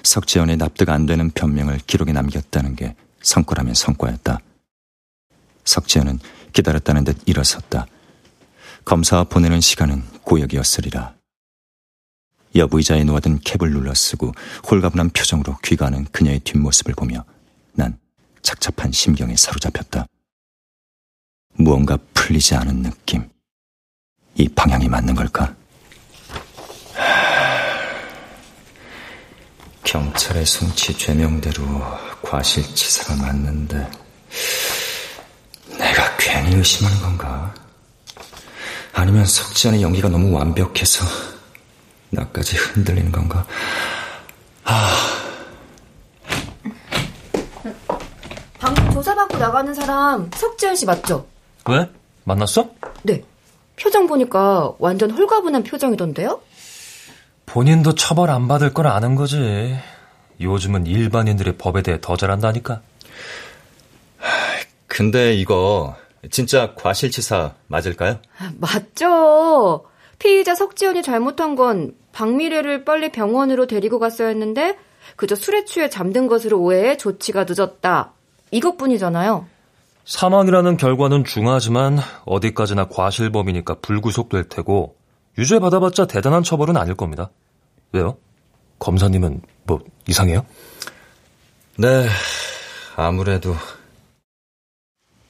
석지연의 0.02 0.56
납득 0.56 0.88
안 0.88 1.06
되는 1.06 1.30
변명을 1.30 1.78
기록에 1.86 2.12
남겼다는 2.12 2.76
게 2.76 2.96
성과라면 3.22 3.74
성과였다. 3.74 4.38
석지연은 5.64 6.18
기다렸다는 6.52 7.04
듯 7.04 7.18
일어섰다. 7.26 7.86
검사와 8.84 9.24
보내는 9.24 9.60
시간은 9.60 10.02
고역이었으리라. 10.22 11.14
여부의자에 12.54 13.04
놓아둔 13.04 13.40
캡을 13.40 13.70
눌러 13.70 13.92
쓰고 13.94 14.32
홀가분한 14.70 15.10
표정으로 15.10 15.58
귀가하는 15.62 16.06
그녀의 16.06 16.40
뒷모습을 16.40 16.94
보며 16.94 17.24
난 17.72 17.98
착잡한 18.42 18.90
심경에 18.92 19.36
사로잡혔다. 19.36 20.06
무언가 21.54 21.98
풀리지 22.28 22.54
않은 22.56 22.82
느낌. 22.82 23.26
이 24.34 24.46
방향이 24.48 24.86
맞는 24.86 25.14
걸까? 25.14 25.54
경찰의 29.82 30.44
송치 30.44 30.98
죄명대로 30.98 31.64
과실치사가 32.20 33.16
맞는데 33.22 33.90
내가 35.78 36.16
괜히 36.18 36.54
의심하는 36.54 37.00
건가? 37.00 37.54
아니면 38.92 39.24
석지연의 39.24 39.80
연기가 39.80 40.10
너무 40.10 40.30
완벽해서 40.36 41.06
나까지 42.10 42.56
흔들리는 42.56 43.10
건가? 43.10 43.46
아. 44.64 44.94
방금 48.58 48.90
조사받고 48.90 49.38
나가는 49.38 49.72
사람 49.72 50.30
석지현 50.34 50.76
씨 50.76 50.84
맞죠? 50.84 51.26
왜? 51.64 51.88
만났어? 52.28 52.70
네. 53.02 53.24
표정 53.80 54.06
보니까 54.06 54.74
완전 54.78 55.10
홀가분한 55.10 55.64
표정이던데요? 55.64 56.40
본인도 57.46 57.94
처벌 57.94 58.30
안 58.30 58.46
받을 58.46 58.74
걸 58.74 58.86
아는 58.86 59.14
거지. 59.14 59.76
요즘은 60.40 60.86
일반인들의 60.86 61.56
법에 61.56 61.82
대해 61.82 61.98
더 62.00 62.16
잘한다니까. 62.16 62.82
근데 64.86 65.34
이거 65.34 65.96
진짜 66.30 66.74
과실치사 66.74 67.54
맞을까요? 67.68 68.18
맞죠. 68.58 69.86
피의자 70.18 70.54
석지연이 70.54 71.02
잘못한 71.02 71.54
건 71.54 71.94
박미래를 72.12 72.84
빨리 72.84 73.10
병원으로 73.12 73.66
데리고 73.66 73.98
갔어야 73.98 74.28
했는데 74.28 74.76
그저 75.16 75.34
술에 75.34 75.64
취해 75.64 75.88
잠든 75.88 76.26
것으로 76.26 76.60
오해해 76.60 76.96
조치가 76.96 77.46
늦었다. 77.48 78.12
이것뿐이잖아요. 78.50 79.46
사망이라는 80.08 80.78
결과는 80.78 81.24
중하지만 81.24 81.98
어디까지나 82.24 82.88
과실범이니까 82.88 83.80
불구속될 83.80 84.48
테고 84.48 84.96
유죄 85.36 85.58
받아봤자 85.58 86.06
대단한 86.06 86.42
처벌은 86.42 86.78
아닐 86.78 86.94
겁니다. 86.94 87.28
왜요? 87.92 88.16
검사님은 88.78 89.42
뭐 89.64 89.80
이상해요? 90.08 90.46
네, 91.76 92.08
아무래도 92.96 93.54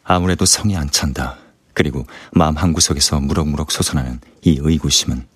아무래도 0.04 0.44
성이 0.44 0.76
안 0.76 0.88
찬다. 0.88 1.38
그리고 1.74 2.06
마음 2.30 2.56
한구석에서 2.56 3.18
무럭무럭 3.18 3.72
솟아나는 3.72 4.20
이 4.42 4.60
의구심은 4.62 5.26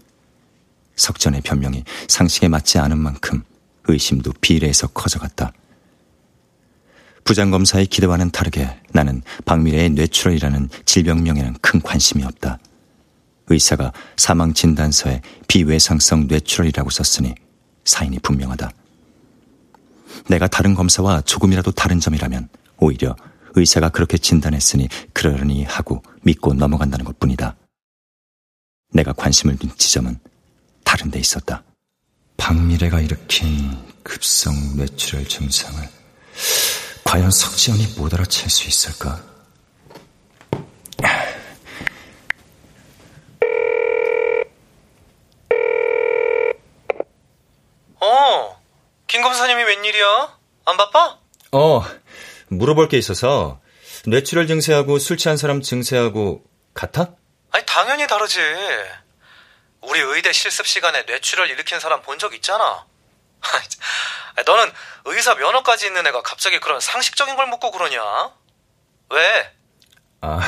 석전의 0.94 1.40
변명이 1.40 1.82
상식에 2.06 2.46
맞지 2.46 2.78
않은 2.78 2.96
만큼 2.96 3.42
의심도 3.88 4.34
비례해서 4.40 4.86
커져갔다. 4.86 5.52
부장검사의 7.24 7.86
기대와는 7.86 8.30
다르게 8.30 8.68
나는 8.90 9.22
박미래의 9.44 9.90
뇌출혈이라는 9.90 10.68
질병명에는 10.84 11.54
큰 11.60 11.80
관심이 11.80 12.24
없다. 12.24 12.58
의사가 13.48 13.92
사망 14.16 14.54
진단서에 14.54 15.20
비외상성 15.48 16.26
뇌출혈이라고 16.28 16.90
썼으니 16.90 17.34
사인이 17.84 18.18
분명하다. 18.20 18.70
내가 20.28 20.46
다른 20.46 20.74
검사와 20.74 21.22
조금이라도 21.22 21.72
다른 21.72 22.00
점이라면 22.00 22.48
오히려 22.78 23.16
의사가 23.54 23.90
그렇게 23.90 24.16
진단했으니 24.18 24.88
그러려니 25.12 25.64
하고 25.64 26.02
믿고 26.22 26.54
넘어간다는 26.54 27.04
것 27.04 27.18
뿐이다. 27.18 27.56
내가 28.92 29.12
관심을 29.12 29.56
둔 29.56 29.70
지점은 29.76 30.18
다른 30.84 31.10
데 31.10 31.18
있었다. 31.18 31.62
박미래가 32.36 33.00
일으킨 33.00 33.76
급성 34.02 34.54
뇌출혈 34.76 35.26
증상을 35.26 35.88
과연 37.12 37.30
석지연이 37.30 37.88
못 37.98 38.14
알아챌 38.14 38.48
수 38.48 38.66
있을까? 38.66 39.20
어, 48.00 48.60
김 49.06 49.22
검사님이 49.22 49.62
웬일이야? 49.62 50.38
안 50.64 50.76
바빠? 50.76 51.18
어, 51.52 51.84
물어볼 52.48 52.88
게 52.88 52.98
있어서 52.98 53.60
뇌출혈 54.06 54.46
증세하고 54.46 54.98
술 54.98 55.16
취한 55.16 55.36
사람 55.36 55.60
증세하고 55.62 56.42
같아? 56.74 57.14
아니, 57.52 57.64
당연히 57.66 58.06
다르지. 58.06 58.40
우리 59.82 60.00
의대 60.00 60.32
실습 60.32 60.66
시간에 60.66 61.02
뇌출혈 61.02 61.50
일으킨 61.50 61.78
사람 61.78 62.02
본 62.02 62.18
적 62.18 62.34
있잖아. 62.34 62.86
너는 64.46 64.72
의사 65.04 65.34
면허까지 65.34 65.86
있는 65.86 66.06
애가 66.06 66.22
갑자기 66.22 66.58
그런 66.60 66.80
상식적인 66.80 67.36
걸 67.36 67.46
묻고 67.48 67.70
그러냐? 67.70 68.00
왜? 69.10 69.52
아, 70.20 70.40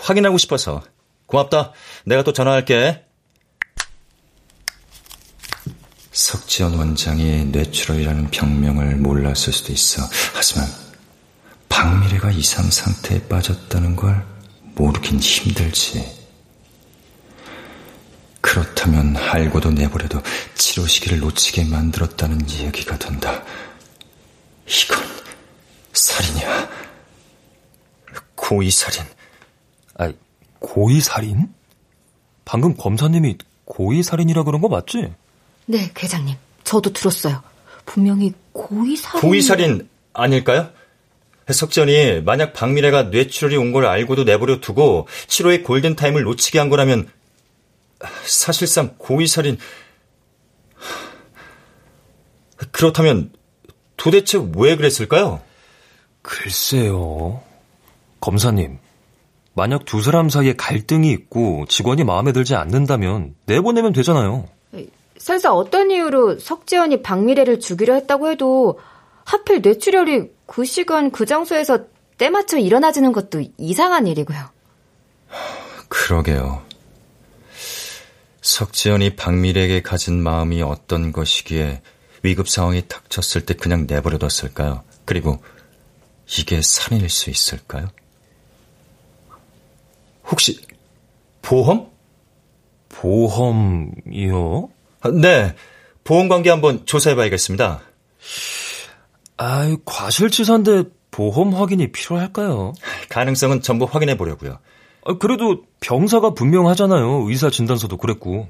확인하고 0.00 0.38
싶어서. 0.38 0.82
고맙다. 1.26 1.72
내가 2.04 2.22
또 2.22 2.32
전화할게. 2.32 3.04
석지연 6.12 6.78
원장이 6.78 7.46
뇌출혈이라는 7.46 8.30
병명을 8.30 8.96
몰랐을 8.96 9.52
수도 9.52 9.72
있어. 9.72 10.02
하지만 10.32 10.68
박미래가 11.68 12.30
이상 12.30 12.70
상태에 12.70 13.26
빠졌다는 13.28 13.96
걸 13.96 14.24
모르긴 14.76 15.18
힘들지. 15.18 16.23
그렇다면 18.44 19.16
알고도 19.16 19.70
내버려도 19.70 20.20
치료 20.54 20.86
시기를 20.86 21.20
놓치게 21.20 21.64
만들었다는 21.64 22.46
이야기가 22.46 22.98
된다. 22.98 23.42
이건 24.66 24.98
살인이야. 25.94 26.68
고의 28.34 28.70
살인. 28.70 29.02
아, 29.96 30.12
고의 30.58 31.00
살인? 31.00 31.48
방금 32.44 32.76
검사님이 32.76 33.38
고의 33.64 34.02
살인이라 34.02 34.42
그런 34.42 34.60
거 34.60 34.68
맞지? 34.68 35.14
네, 35.64 35.90
회장님. 35.98 36.36
저도 36.64 36.92
들었어요. 36.92 37.42
분명히 37.86 38.34
고의 38.52 38.96
살인. 38.96 39.20
고의 39.22 39.40
살인 39.40 39.88
아닐까요? 40.12 40.68
석전이 41.50 42.20
만약 42.20 42.52
박미래가 42.52 43.04
뇌출혈이 43.04 43.56
온 43.56 43.72
걸 43.72 43.86
알고도 43.86 44.24
내버려 44.24 44.60
두고 44.60 45.08
치료의 45.28 45.62
골든타임을 45.62 46.22
놓치게 46.24 46.58
한 46.58 46.68
거라면 46.68 47.08
사실상 48.24 48.94
고의살인. 48.98 49.58
그렇다면 52.70 53.32
도대체 53.96 54.38
왜 54.56 54.76
그랬을까요? 54.76 55.40
글쎄요. 56.22 57.42
검사님, 58.20 58.78
만약 59.54 59.84
두 59.84 60.02
사람 60.02 60.28
사이에 60.28 60.54
갈등이 60.56 61.10
있고 61.12 61.66
직원이 61.68 62.04
마음에 62.04 62.32
들지 62.32 62.54
않는다면 62.54 63.34
내보내면 63.46 63.92
되잖아요. 63.92 64.48
설사 65.18 65.52
어떤 65.52 65.90
이유로 65.90 66.38
석지연이 66.38 67.02
박미래를 67.02 67.60
죽이려 67.60 67.94
했다고 67.94 68.30
해도 68.30 68.80
하필 69.24 69.62
뇌출혈이 69.62 70.30
그 70.46 70.64
시간 70.64 71.10
그 71.10 71.24
장소에서 71.24 71.84
때맞춰 72.18 72.58
일어나지는 72.58 73.12
것도 73.12 73.42
이상한 73.56 74.06
일이고요. 74.06 74.38
그러게요. 75.88 76.63
석지연이 78.44 79.16
박미래에게 79.16 79.80
가진 79.80 80.22
마음이 80.22 80.60
어떤 80.60 81.12
것이기에 81.12 81.80
위급 82.22 82.46
상황이 82.46 82.86
닥쳤을 82.86 83.46
때 83.46 83.54
그냥 83.54 83.86
내버려뒀을까요? 83.88 84.84
그리고 85.06 85.42
이게 86.38 86.60
살인일 86.60 87.08
수 87.08 87.30
있을까요? 87.30 87.88
혹시 90.26 90.60
보험? 91.40 91.90
보험이요? 92.90 94.68
아, 95.00 95.10
네, 95.10 95.54
보험 96.04 96.28
관계 96.28 96.50
한번 96.50 96.84
조사해봐야겠습니다. 96.84 97.80
아, 99.38 99.76
과실치사인데 99.86 100.84
보험 101.10 101.54
확인이 101.54 101.90
필요할까요? 101.92 102.74
가능성은 103.08 103.62
전부 103.62 103.86
확인해 103.86 104.18
보려고요. 104.18 104.58
아, 105.04 105.18
그래도 105.18 105.62
병사가 105.80 106.34
분명하잖아요. 106.34 107.24
의사 107.28 107.50
진단서도 107.50 107.96
그랬고. 107.96 108.48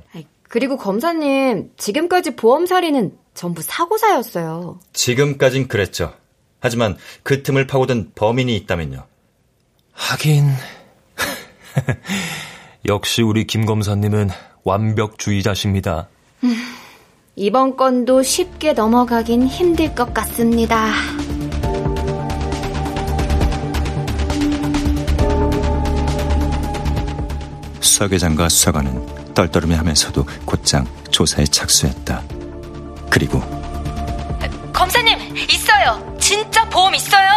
그리고 0.48 0.76
검사님, 0.76 1.72
지금까지 1.76 2.36
보험 2.36 2.66
살인은 2.66 3.16
전부 3.34 3.62
사고사였어요. 3.62 4.78
지금까진 4.92 5.66
그랬죠. 5.66 6.14
하지만 6.60 6.96
그 7.22 7.42
틈을 7.42 7.66
파고든 7.66 8.12
범인이 8.14 8.54
있다면요. 8.56 9.04
하긴. 9.92 10.48
역시 12.86 13.22
우리 13.22 13.46
김 13.46 13.66
검사님은 13.66 14.30
완벽주의자십니다. 14.62 16.08
음, 16.44 16.54
이번 17.36 17.76
건도 17.76 18.22
쉽게 18.22 18.72
넘어가긴 18.72 19.46
힘들 19.46 19.94
것 19.94 20.14
같습니다. 20.14 20.92
수사계장과 27.94 28.48
수사관은 28.48 29.34
떨떠름해 29.34 29.76
하면서도 29.76 30.26
곧장 30.44 30.84
조사에 31.12 31.44
착수했다. 31.44 32.22
그리고 33.08 33.40
검사님 34.72 35.36
있어요. 35.48 36.16
진짜 36.20 36.68
보험 36.68 36.94
있어요. 36.96 37.30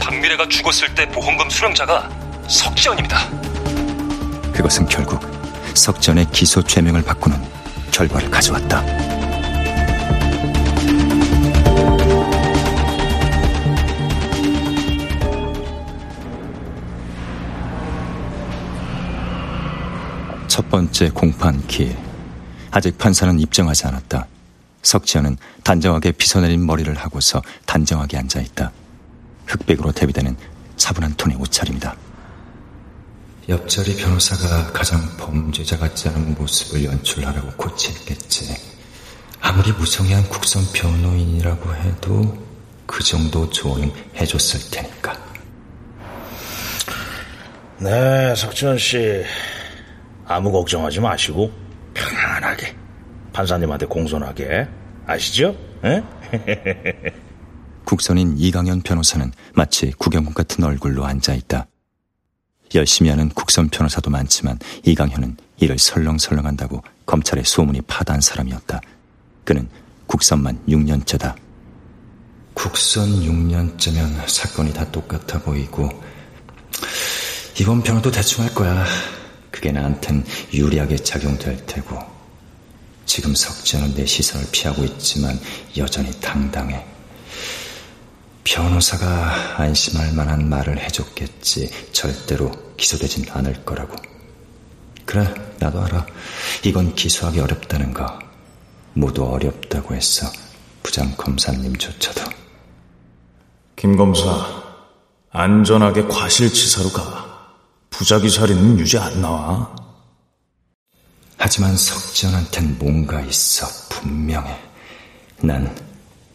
박미래가 0.00 0.48
죽었을 0.48 0.94
때 0.94 1.06
보험금 1.08 1.50
수령자가 1.50 2.08
석지연입니다. 2.48 3.18
그것은 4.52 4.86
결국 4.86 5.20
석전의 5.74 6.30
기소 6.32 6.62
죄명을 6.62 7.02
바꾸는 7.02 7.36
결과를 7.90 8.30
가져왔다. 8.30 9.11
번째 20.72 21.10
공판 21.10 21.66
기일. 21.66 21.94
아직 22.70 22.96
판사는 22.96 23.38
입정하지 23.38 23.88
않았다. 23.88 24.26
석지연은 24.80 25.36
단정하게 25.62 26.12
빗어내린 26.12 26.64
머리를 26.64 26.96
하고서 26.96 27.42
단정하게 27.66 28.16
앉아있다. 28.16 28.72
흑백으로 29.48 29.92
대비되는 29.92 30.34
차분한 30.78 31.12
톤의 31.18 31.36
옷차림이다. 31.36 31.94
옆자리 33.50 33.96
변호사가 33.96 34.72
가장 34.72 34.98
범죄자 35.18 35.76
같지 35.76 36.08
않은 36.08 36.36
모습을 36.36 36.84
연출하라고 36.84 37.52
고치했겠지. 37.58 38.56
아무리 39.42 39.72
무성의한 39.72 40.26
국선 40.30 40.64
변호인이라고 40.72 41.74
해도 41.74 42.46
그 42.86 43.04
정도 43.04 43.50
조언은 43.50 43.92
해줬을 44.16 44.70
테니까. 44.70 45.18
네, 47.78 48.34
석지원 48.34 48.78
씨. 48.78 49.22
아무 50.32 50.50
걱정하지 50.50 51.00
마시고 51.00 51.52
편안하게 51.94 52.74
판사님한테 53.32 53.86
공손하게 53.86 54.66
아시죠? 55.06 55.54
국선인 57.84 58.38
이강현 58.38 58.82
변호사는 58.82 59.30
마치 59.54 59.90
구경꾼 59.92 60.32
같은 60.32 60.64
얼굴로 60.64 61.04
앉아 61.04 61.34
있다. 61.34 61.66
열심히 62.74 63.10
하는 63.10 63.28
국선 63.28 63.68
변호사도 63.68 64.10
많지만 64.10 64.58
이강현은 64.84 65.36
이를 65.58 65.78
설렁설렁한다고 65.78 66.82
검찰의 67.04 67.44
소문이 67.44 67.82
파다한 67.82 68.22
사람이었다. 68.22 68.80
그는 69.44 69.68
국선만 70.06 70.58
6년째다. 70.66 71.34
국선 72.54 73.10
6년째면 73.10 74.28
사건이 74.28 74.72
다 74.72 74.90
똑같아 74.90 75.42
보이고 75.42 75.90
이번 77.60 77.82
변호도 77.82 78.10
대충 78.10 78.44
할 78.44 78.54
거야. 78.54 78.86
그게 79.62 79.70
나한텐 79.70 80.24
유리하게 80.52 80.96
작용될 80.96 81.66
테고 81.66 81.96
지금 83.06 83.32
석지현은 83.32 83.94
내 83.94 84.04
시선을 84.04 84.48
피하고 84.50 84.82
있지만 84.82 85.38
여전히 85.76 86.10
당당해. 86.20 86.84
변호사가 88.42 89.60
안심할 89.60 90.14
만한 90.14 90.48
말을 90.48 90.80
해줬겠지. 90.80 91.92
절대로 91.92 92.50
기소되진 92.76 93.26
않을 93.30 93.64
거라고. 93.64 93.94
그래, 95.04 95.32
나도 95.60 95.80
알아. 95.84 96.06
이건 96.64 96.96
기소하기 96.96 97.38
어렵다는 97.38 97.94
거. 97.94 98.18
모두 98.94 99.24
어렵다고 99.24 99.94
했어. 99.94 100.26
부장 100.82 101.14
검사님조차도. 101.16 102.32
김 103.76 103.96
검사, 103.96 104.28
안전하게 105.30 106.08
과실치사로 106.08 106.90
가. 106.90 107.31
부작위 108.02 108.28
살인은 108.30 108.80
유죄 108.80 108.98
안 108.98 109.22
나와. 109.22 109.72
하지만 111.38 111.76
석지현한텐 111.76 112.76
뭔가 112.76 113.20
있어. 113.20 113.64
분명해. 113.90 114.58
난 115.42 115.72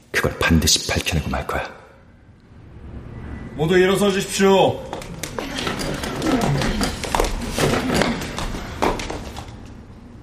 그걸 0.10 0.40
반드시 0.40 0.88
밝혀내고 0.88 1.30
말 1.30 1.46
거야. 1.46 1.70
모두 3.56 3.78
일어서 3.78 4.10
주십시오. 4.10 4.82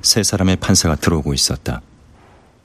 세 0.01 0.23
사람의 0.23 0.57
판사가 0.57 0.95
들어오고 0.97 1.35
있었다. 1.35 1.83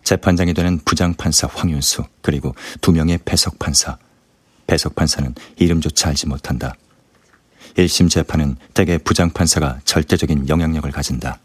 재판장이 0.06 0.54
되는 0.54 0.80
부장판사 0.86 1.50
황윤수, 1.54 2.06
그리고 2.22 2.56
두 2.80 2.94
명의 2.94 3.18
배석판사. 3.26 3.98
배석판사는 4.68 5.36
이름조차 5.58 6.12
알지 6.12 6.28
못한다. 6.28 6.76
1심 7.76 8.10
재판은 8.10 8.58
대개 8.74 8.98
부장판사가 8.98 9.80
절대적인 9.86 10.50
영향력을 10.50 10.90
가진다. 10.92 11.40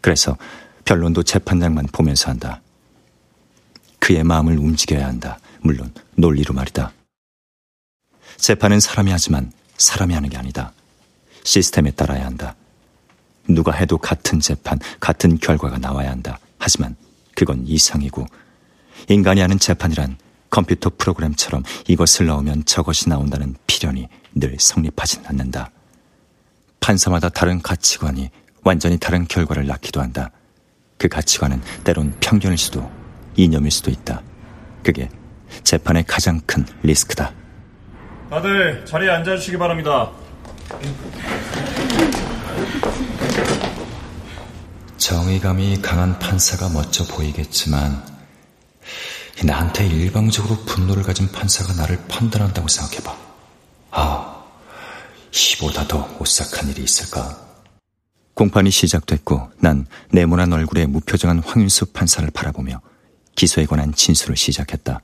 그래서 0.00 0.36
변론도 0.84 1.22
재판장만 1.22 1.86
보면서 1.92 2.30
한다. 2.30 2.60
그의 3.98 4.24
마음을 4.24 4.58
움직여야 4.58 5.06
한다. 5.06 5.38
물론 5.60 5.92
논리로 6.16 6.54
말이다. 6.54 6.92
재판은 8.36 8.80
사람이 8.80 9.10
하지만 9.10 9.52
사람이 9.76 10.14
하는 10.14 10.28
게 10.30 10.36
아니다. 10.36 10.72
시스템에 11.44 11.90
따라야 11.90 12.26
한다. 12.26 12.56
누가 13.48 13.72
해도 13.72 13.98
같은 13.98 14.40
재판, 14.40 14.78
같은 15.00 15.38
결과가 15.38 15.78
나와야 15.78 16.10
한다. 16.10 16.38
하지만 16.58 16.96
그건 17.34 17.64
이상이고 17.66 18.26
인간이 19.08 19.40
하는 19.40 19.58
재판이란 19.58 20.18
컴퓨터 20.50 20.90
프로그램처럼 20.96 21.62
이것을 21.88 22.26
넣으면 22.26 22.64
저것이 22.64 23.08
나온다는 23.08 23.54
필연이 23.66 24.08
늘 24.34 24.56
성립하진 24.58 25.22
않는다. 25.26 25.70
판사마다 26.80 27.28
다른 27.28 27.60
가치관이 27.60 28.30
완전히 28.62 28.98
다른 28.98 29.26
결과를 29.26 29.66
낳기도 29.66 30.00
한다. 30.00 30.30
그 30.98 31.08
가치관은 31.08 31.62
때론 31.84 32.14
편견일 32.20 32.58
수도 32.58 32.90
이념일 33.36 33.70
수도 33.70 33.90
있다. 33.90 34.22
그게 34.82 35.08
재판의 35.64 36.04
가장 36.06 36.40
큰 36.46 36.66
리스크다. 36.82 37.32
다들 38.30 38.84
자리에 38.86 39.10
앉아주시기 39.10 39.56
바랍니다. 39.58 40.10
정의감이 44.96 45.80
강한 45.82 46.18
판사가 46.18 46.68
멋져 46.68 47.04
보이겠지만 47.06 48.04
나한테 49.44 49.86
일방적으로 49.86 50.56
분노를 50.66 51.02
가진 51.02 51.30
판사가 51.32 51.72
나를 51.72 51.98
판단한다고 52.08 52.68
생각해봐. 52.68 53.29
아, 55.60 55.62
이보다 55.62 55.86
더 55.86 56.08
오싹한 56.18 56.70
일이 56.70 56.82
있을까? 56.84 57.36
공판이 58.34 58.70
시작됐고 58.70 59.50
난 59.58 59.86
네모난 60.10 60.52
얼굴에 60.54 60.86
무표정한 60.86 61.40
황윤수 61.40 61.92
판사를 61.92 62.28
바라보며 62.30 62.80
기소에 63.36 63.66
관한 63.66 63.92
진술을 63.92 64.36
시작했다. 64.36 65.02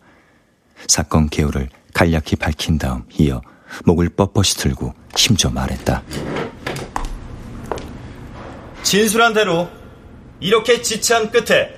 사건 0.88 1.28
개요를 1.28 1.68
간략히 1.92 2.36
밝힌 2.36 2.78
다음 2.78 3.04
이어 3.18 3.42
목을 3.84 4.08
뻣뻣이 4.10 4.58
들고 4.58 4.94
힘줘 5.14 5.50
말했다. 5.50 6.02
진술한 8.82 9.34
대로 9.34 9.68
이렇게 10.40 10.80
지체한 10.80 11.30
끝에 11.30 11.74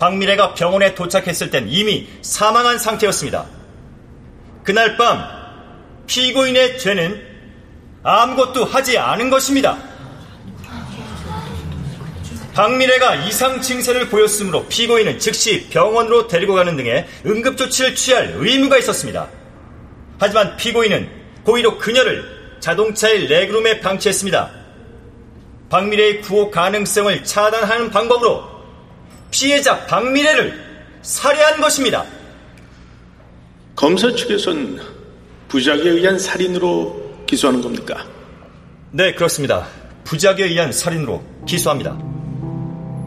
박미래가 0.00 0.54
병원에 0.54 0.94
도착했을 0.96 1.50
땐 1.50 1.66
이미 1.68 2.08
사망한 2.22 2.78
상태였습니다. 2.78 3.46
그날 4.64 4.96
밤 4.96 5.24
피고인의 6.06 6.78
죄는 6.80 7.33
아무것도 8.04 8.66
하지 8.66 8.98
않은 8.98 9.30
것입니다. 9.30 9.78
박미래가 12.52 13.16
이상 13.26 13.60
증세를 13.60 14.10
보였으므로 14.10 14.66
피고인은 14.66 15.18
즉시 15.18 15.68
병원으로 15.70 16.28
데리고 16.28 16.54
가는 16.54 16.76
등의 16.76 17.08
응급조치를 17.26 17.96
취할 17.96 18.34
의무가 18.36 18.78
있었습니다. 18.78 19.28
하지만 20.20 20.56
피고인은 20.56 21.08
고의로 21.42 21.78
그녀를 21.78 22.58
자동차의 22.60 23.26
레그룸에 23.26 23.80
방치했습니다. 23.80 24.50
박미래의 25.70 26.20
구호 26.20 26.50
가능성을 26.50 27.24
차단하는 27.24 27.90
방법으로 27.90 28.44
피해자 29.32 29.84
박미래를 29.86 30.62
살해한 31.02 31.60
것입니다. 31.60 32.04
검사 33.74 34.14
측에선 34.14 34.80
부작에 35.48 35.82
의한 35.82 36.18
살인으로 36.18 37.03
기소하는 37.26 37.60
겁니까? 37.60 38.04
네, 38.90 39.14
그렇습니다. 39.14 39.66
부작에 40.04 40.44
의한 40.44 40.72
살인으로 40.72 41.22
기소합니다. 41.46 41.96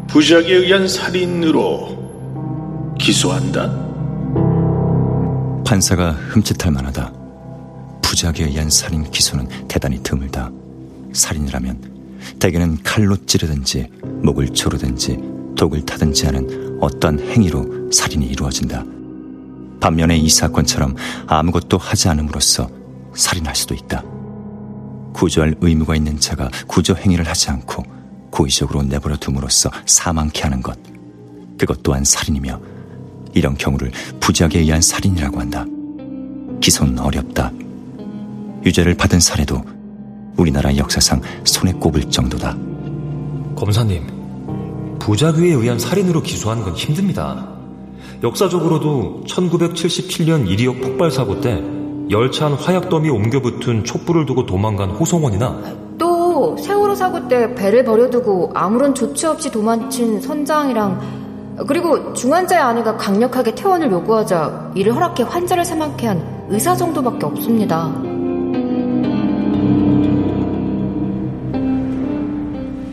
부작에 0.08 0.54
의한 0.54 0.88
살인으로 0.88 2.96
기소한다? 3.00 3.88
판사가 5.66 6.12
흠칫할 6.12 6.72
만하다. 6.72 7.12
부작에 8.02 8.46
의한 8.46 8.70
살인 8.70 9.10
기소는 9.12 9.48
대단히 9.68 10.02
드물다. 10.02 10.50
살인이라면 11.14 11.98
대개는 12.40 12.78
칼로 12.84 13.16
찌르든지 13.26 13.90
목을 14.24 14.50
조르든지 14.50 15.18
독을 15.58 15.86
타든지 15.86 16.26
하는 16.26 16.78
어떤 16.82 17.20
행위로 17.20 17.92
살인이 17.92 18.26
이루어진다. 18.28 18.84
반면에 19.80 20.18
이 20.18 20.30
사건처럼 20.30 20.96
아무것도 21.28 21.78
하지 21.78 22.10
않음으로써 22.10 22.70
살인할 23.18 23.56
수도 23.56 23.74
있다. 23.74 24.04
구조할 25.14 25.56
의무가 25.60 25.96
있는 25.96 26.20
자가 26.20 26.50
구조 26.68 26.96
행위를 26.96 27.28
하지 27.28 27.50
않고 27.50 27.84
고의적으로 28.30 28.84
내버려 28.84 29.18
둠으로써 29.18 29.70
사망케 29.86 30.44
하는 30.44 30.62
것. 30.62 30.78
그것 31.58 31.82
또한 31.82 32.04
살인이며 32.04 32.60
이런 33.34 33.58
경우를 33.58 33.92
부작에 34.20 34.60
의한 34.60 34.82
살인이라고 34.82 35.40
한다. 35.40 35.66
기소는 36.62 37.00
어렵다. 37.00 37.52
유죄를 38.64 38.96
받은 38.96 39.20
사례도 39.20 39.64
우리나라 40.38 40.76
역사상 40.76 41.22
손에 41.44 41.74
꼽을 41.74 42.10
정도다. 42.10 42.56
검사님, 43.56 44.98
부작위에 45.00 45.54
의한 45.54 45.80
살인으로 45.80 46.22
기소하는 46.22 46.64
건 46.64 46.76
힘듭니다. 46.76 47.48
역사적으로도 48.24 49.24
1977년 49.28 50.48
이리역 50.48 50.82
폭발 50.82 51.10
사고 51.12 51.42
때 51.42 51.77
열차 52.10 52.46
안 52.46 52.54
화약 52.54 52.90
덤이 52.90 53.10
옮겨 53.10 53.42
붙은 53.42 53.84
촛불을 53.84 54.26
두고 54.26 54.46
도망간 54.46 54.92
호성원이나 54.92 55.62
또 55.98 56.56
세월호 56.58 56.96
사고 56.96 57.28
때 57.28 57.54
배를 57.56 57.84
버려두고 57.84 58.52
아무런 58.54 58.94
조치 58.96 59.26
없이 59.26 59.52
도망친 59.52 60.22
선장이랑 60.22 61.66
그리고 61.68 62.14
중환자의 62.14 62.62
아내가 62.62 62.96
강력하게 62.96 63.56
퇴원을 63.56 63.92
요구하자 63.92 64.74
이를 64.76 64.96
허락해 64.96 65.24
환자를 65.24 65.66
사망케 65.66 66.08
한 66.08 66.48
의사 66.50 66.76
정도밖에 66.76 67.26
없습니다. 67.26 67.92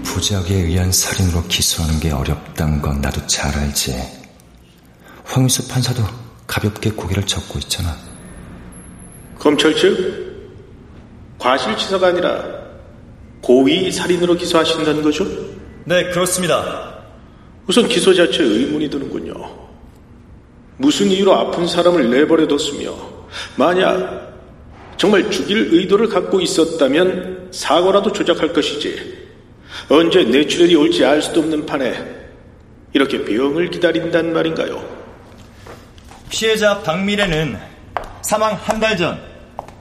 부작에 0.03 0.55
의한 0.55 0.90
살인으로 0.90 1.42
기소하는 1.48 2.00
게 2.00 2.11
어렵다는 2.11 2.81
건 2.81 3.00
나도 3.03 3.27
잘 3.27 3.55
알지. 3.55 3.94
황윤수 5.24 5.68
판사도 5.68 6.03
가볍게 6.46 6.90
고개를 6.90 7.27
젓고 7.27 7.59
있잖아. 7.59 7.94
검찰 9.44 9.76
측 9.76 10.24
과실치사가 11.38 12.07
아니라 12.07 12.42
고의 13.42 13.92
살인으로 13.92 14.37
기소하신다는 14.37 15.02
거죠? 15.02 15.26
네, 15.85 16.04
그렇습니다. 16.04 17.04
우선 17.66 17.87
기소 17.87 18.14
자체에 18.14 18.46
의문이 18.46 18.88
드는군요. 18.88 19.35
무슨 20.78 21.09
이유로 21.09 21.35
아픈 21.35 21.66
사람을 21.66 22.09
내버려뒀으며 22.09 22.94
만약 23.57 24.33
정말 24.96 25.30
죽일 25.30 25.74
의도를 25.74 26.09
갖고 26.09 26.40
있었다면 26.40 27.48
사고라도 27.52 28.12
조작할 28.12 28.54
것이지 28.54 29.26
언제 29.90 30.24
뇌출혈이 30.24 30.74
올지 30.74 31.04
알 31.04 31.20
수도 31.20 31.40
없는 31.40 31.66
판에 31.66 32.02
이렇게 32.94 33.22
병을 33.22 33.68
기다린단 33.70 34.33
말인가요? 34.33 34.83
피해자 36.30 36.80
박미래는 36.80 37.59
사망 38.22 38.54
한 38.54 38.80
달 38.80 38.96
전 38.96 39.34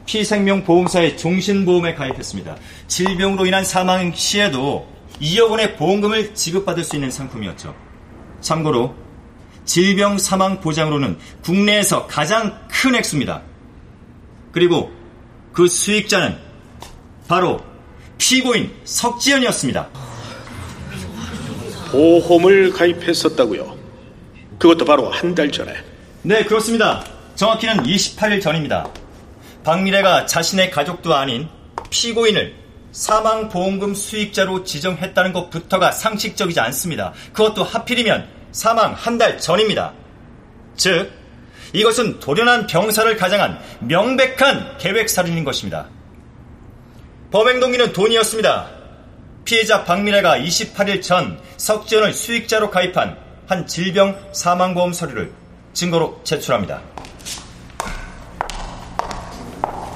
피생명보험사의 0.06 1.18
종신보험에 1.18 1.96
가입했습니다. 1.96 2.56
질병으로 2.88 3.46
인한 3.46 3.64
사망 3.64 4.14
시에도 4.14 4.88
2억 5.22 5.52
원의 5.52 5.76
보험금을 5.78 6.34
지급받을 6.36 6.84
수 6.84 6.96
있는 6.96 7.12
상품이었죠. 7.12 7.74
참고로 8.42 8.96
질병 9.66 10.18
사망 10.18 10.60
보장으로는 10.60 11.18
국내에서 11.44 12.08
가장 12.08 12.60
큰 12.70 12.96
액수입니다. 12.96 13.42
그리고 14.52 14.92
그 15.54 15.68
수익자는 15.68 16.38
바로 17.28 17.62
피고인 18.18 18.72
석지연이었습니다. 18.84 19.88
보험을 21.92 22.72
가입했었다고요? 22.74 23.78
그것도 24.58 24.86
바로 24.86 25.10
한 25.10 25.36
달 25.36 25.52
전에. 25.52 25.74
네, 26.24 26.44
그렇습니다. 26.44 27.04
정확히는 27.36 27.84
28일 27.84 28.42
전입니다. 28.42 28.88
박미래가 29.64 30.26
자신의 30.26 30.72
가족도 30.72 31.16
아닌 31.16 31.48
피고인을 31.90 32.56
사망보험금 32.92 33.96
수익자로 33.96 34.64
지정했다는 34.64 35.34
것부터가 35.34 35.92
상식적이지 35.92 36.60
않습니다. 36.60 37.14
그것도 37.32 37.64
하필이면 37.64 38.28
사망 38.52 38.94
한 38.94 39.18
달 39.18 39.40
전입니다. 39.40 39.94
즉, 40.76 41.12
이것은 41.74 42.20
돌연한 42.20 42.68
병사를 42.68 43.16
가장한 43.18 43.60
명백한 43.80 44.78
계획살인인 44.78 45.44
것입니다. 45.44 45.88
범행 47.32 47.60
동기는 47.60 47.94
돈이었습니다. 47.94 48.70
피해자 49.44 49.84
박미래가 49.84 50.38
28일 50.38 51.02
전 51.02 51.40
석지연을 51.58 52.14
수익자로 52.14 52.70
가입한 52.70 53.18
한 53.48 53.66
질병 53.66 54.20
사망보험 54.34 54.94
서류를 54.94 55.32
증거로 55.74 56.22
제출합니다. 56.24 56.82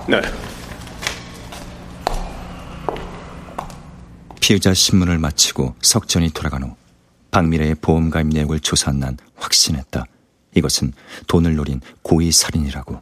네. 0.07 0.21
피의자 4.39 4.73
신문을 4.73 5.17
마치고 5.17 5.75
석전이 5.81 6.29
돌아간 6.29 6.63
후 6.63 6.75
박미래의 7.31 7.75
보험 7.81 8.09
가입 8.09 8.27
내역을 8.27 8.61
조사한 8.61 8.99
난 8.99 9.17
확신했다. 9.35 10.05
이것은 10.55 10.93
돈을 11.27 11.55
노린 11.55 11.81
고의 12.01 12.31
살인이라고. 12.31 13.01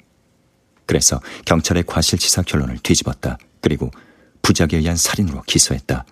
그래서 0.88 1.22
경찰의 1.46 1.84
과실치사 1.86 2.42
결론을 2.42 2.80
뒤집었다. 2.80 3.38
그리고 3.62 3.92
부작에 4.42 4.70
의한 4.74 4.96
살인으로 4.96 5.44
기소했다. 5.44 6.06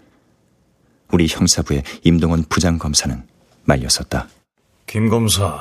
우리 1.11 1.27
형사부의 1.27 1.83
임동원 2.03 2.43
부장검사는 2.49 3.27
말렸었다. 3.65 4.27
김 4.85 5.09
검사, 5.09 5.59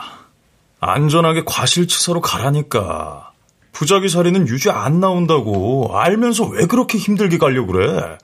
안전하게 0.81 1.45
과실치사로 1.47 2.21
가라니까. 2.21 3.32
부작위 3.73 4.09
살인은 4.09 4.49
유죄 4.49 4.71
안 4.71 5.01
나온다고 5.01 5.91
알면서 5.99 6.45
왜 6.47 6.67
그렇게 6.67 6.99
힘들게 6.99 7.39
가려고 7.39 7.73
그래? 7.73 8.19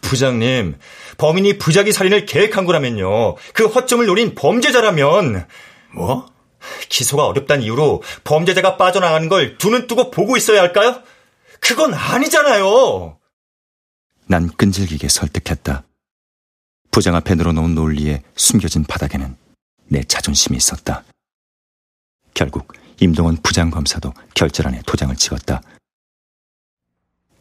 부장님, 0.00 0.76
범인이 1.18 1.58
부작위 1.58 1.92
살인을 1.92 2.26
계획한 2.26 2.64
거라면요. 2.64 3.36
그 3.52 3.66
허점을 3.66 4.04
노린 4.06 4.34
범죄자라면. 4.34 5.46
뭐? 5.94 6.26
기소가 6.88 7.26
어렵다는 7.26 7.62
이유로 7.64 8.02
범죄자가 8.24 8.76
빠져나가는 8.78 9.28
걸 9.28 9.58
두 9.58 9.70
눈 9.70 9.86
뜨고 9.86 10.10
보고 10.10 10.36
있어야 10.36 10.60
할까요? 10.62 11.02
그건 11.60 11.92
아니잖아요. 11.92 13.18
난 14.26 14.48
끈질기게 14.48 15.08
설득했다. 15.08 15.84
부장 16.90 17.14
앞에 17.14 17.34
늘어놓은 17.34 17.74
논리에 17.74 18.22
숨겨진 18.36 18.84
바닥에는 18.84 19.36
내 19.88 20.02
자존심이 20.04 20.56
있었다. 20.56 21.04
결국 22.32 22.72
임동원 23.00 23.36
부장검사도 23.42 24.12
결절안에 24.34 24.82
도장을 24.86 25.14
찍었다. 25.16 25.60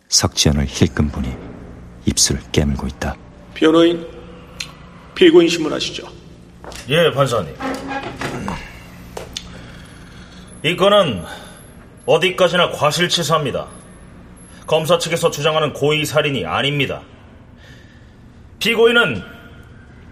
석지연을 0.09 0.65
힐끔 0.67 1.09
보니 1.09 1.33
입술을 2.05 2.41
깨물고 2.51 2.87
있다. 2.87 3.15
변호인, 3.53 4.05
피고인 5.15 5.47
신문하시죠. 5.47 6.07
예, 6.89 7.11
판사님. 7.11 7.55
이 10.63 10.75
건은 10.75 11.23
어디까지나 12.05 12.71
과실치사입니다. 12.71 13.67
검사 14.67 14.97
측에서 14.97 15.29
주장하는 15.29 15.73
고의 15.73 16.05
살인이 16.05 16.45
아닙니다. 16.45 17.01
피고인은 18.59 19.23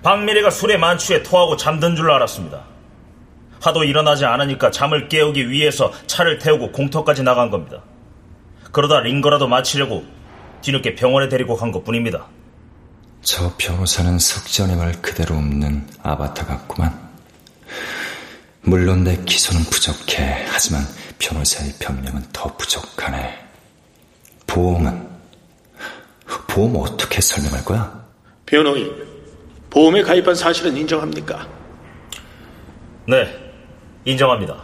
박미래가 0.03 0.49
술에 0.49 0.77
만취해 0.77 1.23
토하고 1.23 1.57
잠든 1.57 1.95
줄 1.95 2.11
알았습니다. 2.11 2.65
하도 3.61 3.83
일어나지 3.83 4.25
않으니까 4.25 4.71
잠을 4.71 5.07
깨우기 5.07 5.49
위해서 5.49 5.93
차를 6.07 6.39
태우고 6.39 6.71
공터까지 6.71 7.23
나간 7.23 7.49
겁니다. 7.49 7.81
그러다 8.71 8.99
링거라도 9.01 9.47
마치려고 9.47 10.03
뒤늦게 10.61 10.95
병원에 10.95 11.29
데리고 11.29 11.55
간 11.55 11.71
것 11.71 11.83
뿐입니다. 11.83 12.25
저 13.21 13.53
변호사는 13.57 14.17
석지연의 14.17 14.75
말 14.77 14.91
그대로 15.01 15.35
없는 15.35 15.87
아바타 16.01 16.45
같구만. 16.47 16.99
물론 18.63 19.03
내 19.03 19.15
기소는 19.25 19.63
부족해. 19.65 20.45
하지만 20.49 20.81
변호사의 21.19 21.73
변명은 21.79 22.23
더 22.33 22.55
부족하네. 22.57 23.37
보험은? 24.47 25.07
보험 26.47 26.75
어떻게 26.77 27.21
설명할 27.21 27.63
거야? 27.63 28.01
변호인, 28.45 28.91
보험에 29.69 30.01
가입한 30.01 30.35
사실은 30.35 30.75
인정합니까? 30.75 31.47
네, 33.07 33.50
인정합니다. 34.05 34.55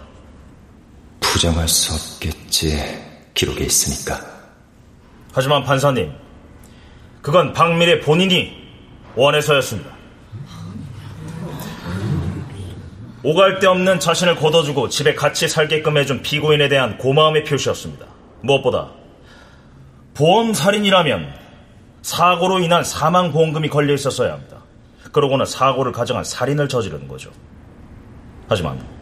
부정할 1.20 1.68
수 1.68 1.94
없겠지. 1.94 2.78
기록에 3.34 3.66
있으니까. 3.66 4.20
하지만 5.32 5.64
판사님, 5.64 6.12
그건 7.22 7.54
박미래 7.54 8.00
본인이 8.00 8.68
원해서였습니다. 9.16 9.96
오갈 13.24 13.60
데 13.60 13.68
없는 13.68 14.00
자신을 14.00 14.38
걷어주고 14.38 14.90
집에 14.90 15.14
같이 15.14 15.48
살게끔 15.48 15.98
해준 15.98 16.22
피고인에 16.22 16.70
대한 16.70 16.98
고마움의 16.98 17.44
표시였습니다. 17.44 18.06
무엇보다 18.42 18.92
보험 20.14 20.54
살인이라면 20.54 21.34
사고로 22.02 22.60
인한 22.60 22.84
사망 22.84 23.32
보험금이 23.32 23.70
걸려 23.70 23.94
있었어야 23.94 24.34
합니다. 24.34 24.58
그러고는 25.12 25.46
사고를 25.46 25.92
가정한 25.92 26.24
살인을 26.24 26.70
저지르는 26.70 27.08
거죠. 27.08 27.30
하지만 28.48 28.97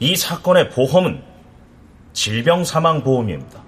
이 0.00 0.16
사건의 0.16 0.70
보험은 0.70 1.22
질병 2.12 2.64
사망 2.64 3.02
보험입니다. 3.02 3.62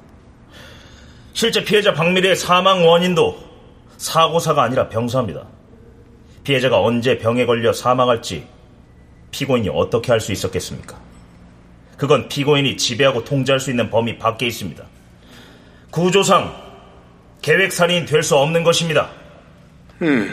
실제 1.32 1.62
피해자 1.64 1.92
박미래의 1.92 2.36
사망 2.36 2.86
원인도 2.86 3.38
사고사가 3.98 4.62
아니라 4.62 4.88
병사입니다. 4.88 5.46
피해자가 6.44 6.80
언제 6.80 7.18
병에 7.18 7.44
걸려 7.44 7.72
사망할지 7.72 8.46
피고인이 9.30 9.68
어떻게 9.68 10.12
할수 10.12 10.32
있었겠습니까? 10.32 10.98
그건 11.96 12.28
피고인이 12.28 12.76
지배하고 12.76 13.24
통제할 13.24 13.58
수 13.58 13.70
있는 13.70 13.90
범위 13.90 14.16
밖에 14.18 14.46
있습니다. 14.46 14.84
구조상 15.90 16.54
계획살인이 17.42 18.06
될수 18.06 18.36
없는 18.36 18.64
것입니다. 18.64 19.10
음. 20.02 20.30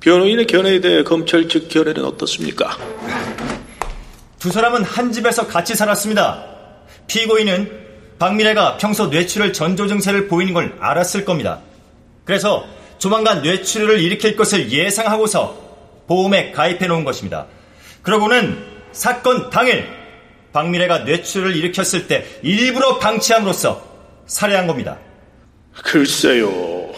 변호인의 0.00 0.46
견해에 0.46 0.80
대해 0.80 1.02
검찰 1.02 1.48
측 1.48 1.68
견해는 1.68 2.04
어떻습니까? 2.04 2.76
두 4.46 4.52
사람은 4.52 4.84
한 4.84 5.10
집에서 5.10 5.48
같이 5.48 5.74
살았습니다. 5.74 6.44
피고인은 7.08 8.16
박미래가 8.20 8.76
평소 8.76 9.08
뇌출혈 9.08 9.52
전조 9.52 9.88
증세를 9.88 10.28
보이는 10.28 10.54
걸 10.54 10.76
알았을 10.78 11.24
겁니다. 11.24 11.62
그래서 12.24 12.64
조만간 12.98 13.42
뇌출혈을 13.42 13.98
일으킬 13.98 14.36
것을 14.36 14.70
예상하고서 14.70 16.04
보험에 16.06 16.52
가입해 16.52 16.86
놓은 16.86 17.02
것입니다. 17.02 17.46
그러고는 18.02 18.64
사건 18.92 19.50
당일 19.50 19.88
박미래가 20.52 21.00
뇌출혈을 21.00 21.56
일으켰을 21.56 22.06
때 22.06 22.24
일부러 22.44 23.00
방치함으로써 23.00 23.84
살해한 24.28 24.68
겁니다. 24.68 24.96
글쎄요. 25.72 26.92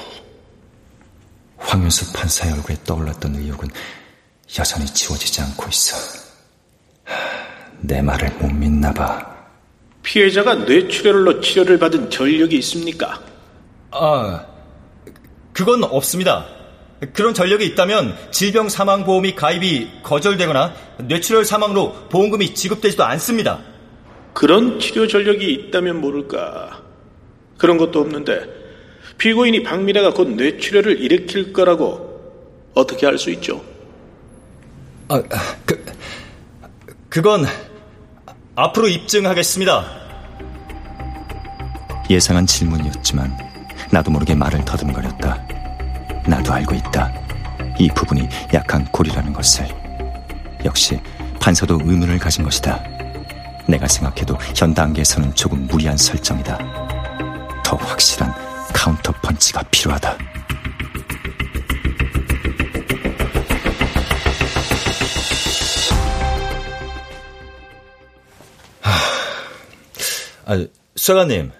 황윤수 1.56 2.12
판사의 2.12 2.52
얼굴에 2.52 2.76
떠올랐던 2.84 3.36
의혹은 3.36 3.70
여전히 4.58 4.84
지워지지 4.84 5.40
않고 5.40 5.66
있어. 5.70 6.27
내 7.80 8.02
말을 8.02 8.30
못 8.40 8.52
믿나 8.52 8.92
봐. 8.92 9.24
피해자가 10.02 10.54
뇌출혈로 10.54 11.40
치료를 11.40 11.78
받은 11.78 12.10
전력이 12.10 12.56
있습니까? 12.58 13.20
아, 13.90 14.44
그건 15.52 15.84
없습니다. 15.84 16.46
그런 17.12 17.32
전력이 17.34 17.64
있다면 17.66 18.16
질병 18.30 18.68
사망 18.68 19.04
보험이 19.04 19.34
가입이 19.34 19.88
거절되거나 20.02 20.74
뇌출혈 21.04 21.44
사망으로 21.44 21.92
보험금이 22.08 22.54
지급되지도 22.54 23.04
않습니다. 23.04 23.60
그런 24.34 24.80
치료 24.80 25.06
전력이 25.06 25.52
있다면 25.52 26.00
모를까. 26.00 26.82
그런 27.56 27.76
것도 27.76 28.00
없는데 28.00 28.46
피고인이 29.18 29.62
박미래가 29.64 30.14
곧 30.14 30.28
뇌출혈을 30.30 31.00
일으킬 31.00 31.52
거라고 31.52 32.06
어떻게 32.74 33.06
알 33.06 33.18
수 33.18 33.30
있죠? 33.30 33.64
아, 35.08 35.22
그, 35.64 35.84
그건 37.08 37.46
앞으로 38.60 38.88
입증하겠습니다. 38.88 39.84
예상한 42.10 42.44
질문이었지만 42.44 43.38
나도 43.92 44.10
모르게 44.10 44.34
말을 44.34 44.64
더듬거렸다. 44.64 45.46
나도 46.26 46.52
알고 46.52 46.74
있다. 46.74 47.12
이 47.78 47.88
부분이 47.94 48.28
약한 48.52 48.84
고리라는 48.86 49.32
것을. 49.32 49.68
역시 50.64 51.00
판사도 51.38 51.78
의문을 51.84 52.18
가진 52.18 52.42
것이다. 52.42 52.82
내가 53.68 53.86
생각해도 53.86 54.36
현 54.56 54.74
단계에서는 54.74 55.36
조금 55.36 55.68
무리한 55.68 55.96
설정이다. 55.96 56.58
더 57.64 57.76
확실한 57.76 58.34
카운터 58.74 59.12
펀치가 59.22 59.62
필요하다. 59.70 60.18
아, 70.48 70.66
수사관님, 70.96 71.52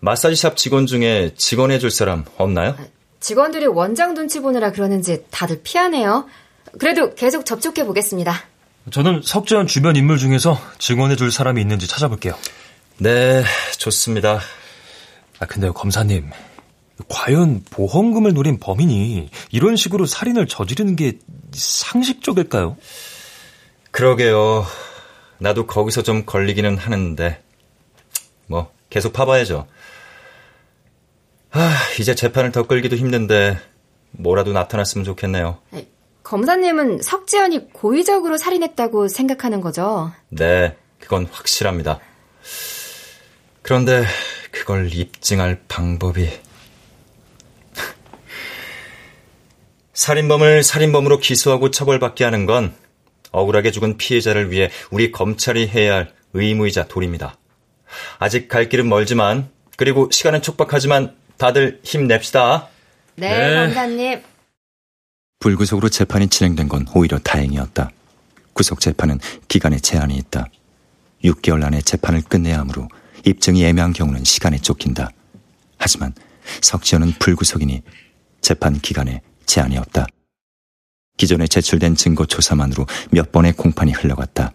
마사지샵 0.00 0.58
직원 0.58 0.86
중에 0.86 1.32
직원해줄 1.34 1.90
사람 1.90 2.26
없나요? 2.36 2.76
직원들이 3.20 3.66
원장 3.66 4.12
눈치 4.12 4.40
보느라 4.40 4.70
그러는지 4.70 5.24
다들 5.30 5.62
피하네요. 5.62 6.26
그래도 6.78 7.14
계속 7.14 7.46
접촉해 7.46 7.86
보겠습니다. 7.86 8.34
저는 8.90 9.22
석재현 9.24 9.66
주변 9.66 9.96
인물 9.96 10.18
중에서 10.18 10.60
증언해줄 10.78 11.32
사람이 11.32 11.58
있는지 11.58 11.86
찾아볼게요. 11.86 12.34
네, 12.98 13.42
좋습니다. 13.78 14.40
아, 15.40 15.46
근데요, 15.46 15.72
검사님. 15.72 16.28
과연 17.08 17.64
보험금을 17.70 18.34
노린 18.34 18.60
범인이 18.60 19.30
이런 19.52 19.74
식으로 19.74 20.04
살인을 20.04 20.48
저지르는 20.48 20.96
게 20.96 21.18
상식적일까요? 21.54 22.76
그러게요. 23.90 24.66
나도 25.38 25.66
거기서 25.66 26.02
좀 26.02 26.26
걸리기는 26.26 26.76
하는데. 26.76 27.43
뭐, 28.46 28.72
계속 28.90 29.12
파봐야죠. 29.12 29.66
아, 31.52 31.76
이제 32.00 32.14
재판을 32.14 32.52
더 32.52 32.66
끌기도 32.66 32.96
힘든데, 32.96 33.58
뭐라도 34.12 34.52
나타났으면 34.52 35.04
좋겠네요. 35.04 35.58
검사님은 36.22 37.02
석지연이 37.02 37.72
고의적으로 37.72 38.38
살인했다고 38.38 39.08
생각하는 39.08 39.60
거죠? 39.60 40.12
네, 40.30 40.76
그건 40.98 41.26
확실합니다. 41.30 42.00
그런데 43.62 44.04
그걸 44.50 44.92
입증할 44.92 45.62
방법이 45.68 46.28
살인범을 49.92 50.62
살인범으로 50.62 51.18
기소하고 51.18 51.70
처벌받게 51.70 52.24
하는 52.24 52.46
건 52.46 52.74
억울하게 53.30 53.70
죽은 53.70 53.98
피해자를 53.98 54.50
위해 54.50 54.70
우리 54.90 55.12
검찰이 55.12 55.68
해야 55.68 55.94
할 55.94 56.14
의무이자 56.32 56.88
도리입니다. 56.88 57.36
아직 58.18 58.48
갈 58.48 58.68
길은 58.68 58.88
멀지만 58.88 59.48
그리고 59.76 60.08
시간은 60.10 60.42
촉박하지만 60.42 61.14
다들 61.36 61.80
힘냅시다. 61.82 62.68
네, 63.16 63.28
네. 63.28 63.66
검사님. 63.66 64.22
불구속으로 65.40 65.88
재판이 65.88 66.28
진행된 66.28 66.68
건 66.68 66.86
오히려 66.94 67.18
다행이었다. 67.18 67.90
구속 68.52 68.80
재판은 68.80 69.18
기간에 69.48 69.78
제한이 69.78 70.16
있다. 70.16 70.46
6개월 71.24 71.64
안에 71.64 71.80
재판을 71.82 72.22
끝내야 72.22 72.58
하므로 72.60 72.88
입증이 73.24 73.64
애매한 73.64 73.92
경우는 73.92 74.24
시간에 74.24 74.58
쫓긴다. 74.58 75.10
하지만 75.78 76.14
석지현은 76.62 77.14
불구속이니 77.18 77.82
재판 78.40 78.78
기간에 78.78 79.22
제한이 79.46 79.76
없다. 79.78 80.06
기존에 81.16 81.46
제출된 81.46 81.96
증거 81.96 82.26
조사만으로 82.26 82.86
몇 83.10 83.32
번의 83.32 83.54
공판이 83.54 83.92
흘러갔다. 83.92 84.52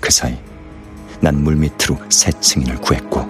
그 0.00 0.10
사이 0.10 0.36
난 1.20 1.42
물밑으로 1.42 1.98
새 2.08 2.30
증인을 2.32 2.76
구했고 2.76 3.26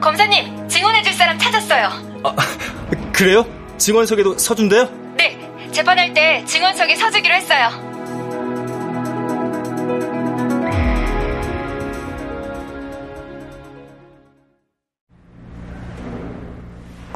검사님 0.00 0.68
증언해줄 0.68 1.12
사람 1.14 1.38
찾았어요. 1.38 1.86
아, 2.22 2.36
그래요? 3.12 3.44
증언석에도 3.78 4.36
서준대요? 4.38 4.88
네, 5.16 5.38
재판할 5.72 6.12
때 6.12 6.44
증언석에 6.44 6.94
서주기로 6.94 7.34
했어요. 7.34 7.88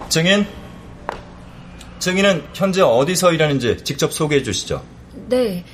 증인, 0.09 0.47
증인은 2.01 2.45
현재 2.53 2.83
어디서 2.83 3.33
일하는지 3.33 3.79
직접 3.85 4.13
소개해 4.13 4.43
주시죠. 4.43 4.85
네, 5.29 5.65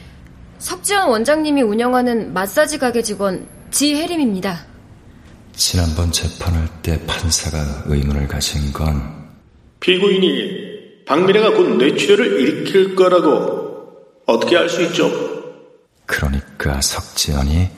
석지원 0.59 1.09
원장님이 1.09 1.63
운영하는 1.63 2.33
마사지 2.33 2.79
가게 2.79 3.03
직원 3.03 3.49
지혜림입니다. 3.71 4.67
지난번 5.55 6.11
재판할 6.13 6.69
때 6.83 7.05
판사가 7.07 7.83
의문을 7.87 8.29
가진 8.29 8.73
건 8.73 9.29
피고인이 9.81 11.05
박미래가 11.07 11.53
곧 11.53 11.77
뇌출혈을 11.77 12.41
일으킬 12.41 12.95
거라고 12.95 13.89
어떻게 14.27 14.57
알 14.57 14.69
수 14.69 14.83
있죠? 14.85 15.11
그러니까 16.07 16.81
석지연이 16.81 17.69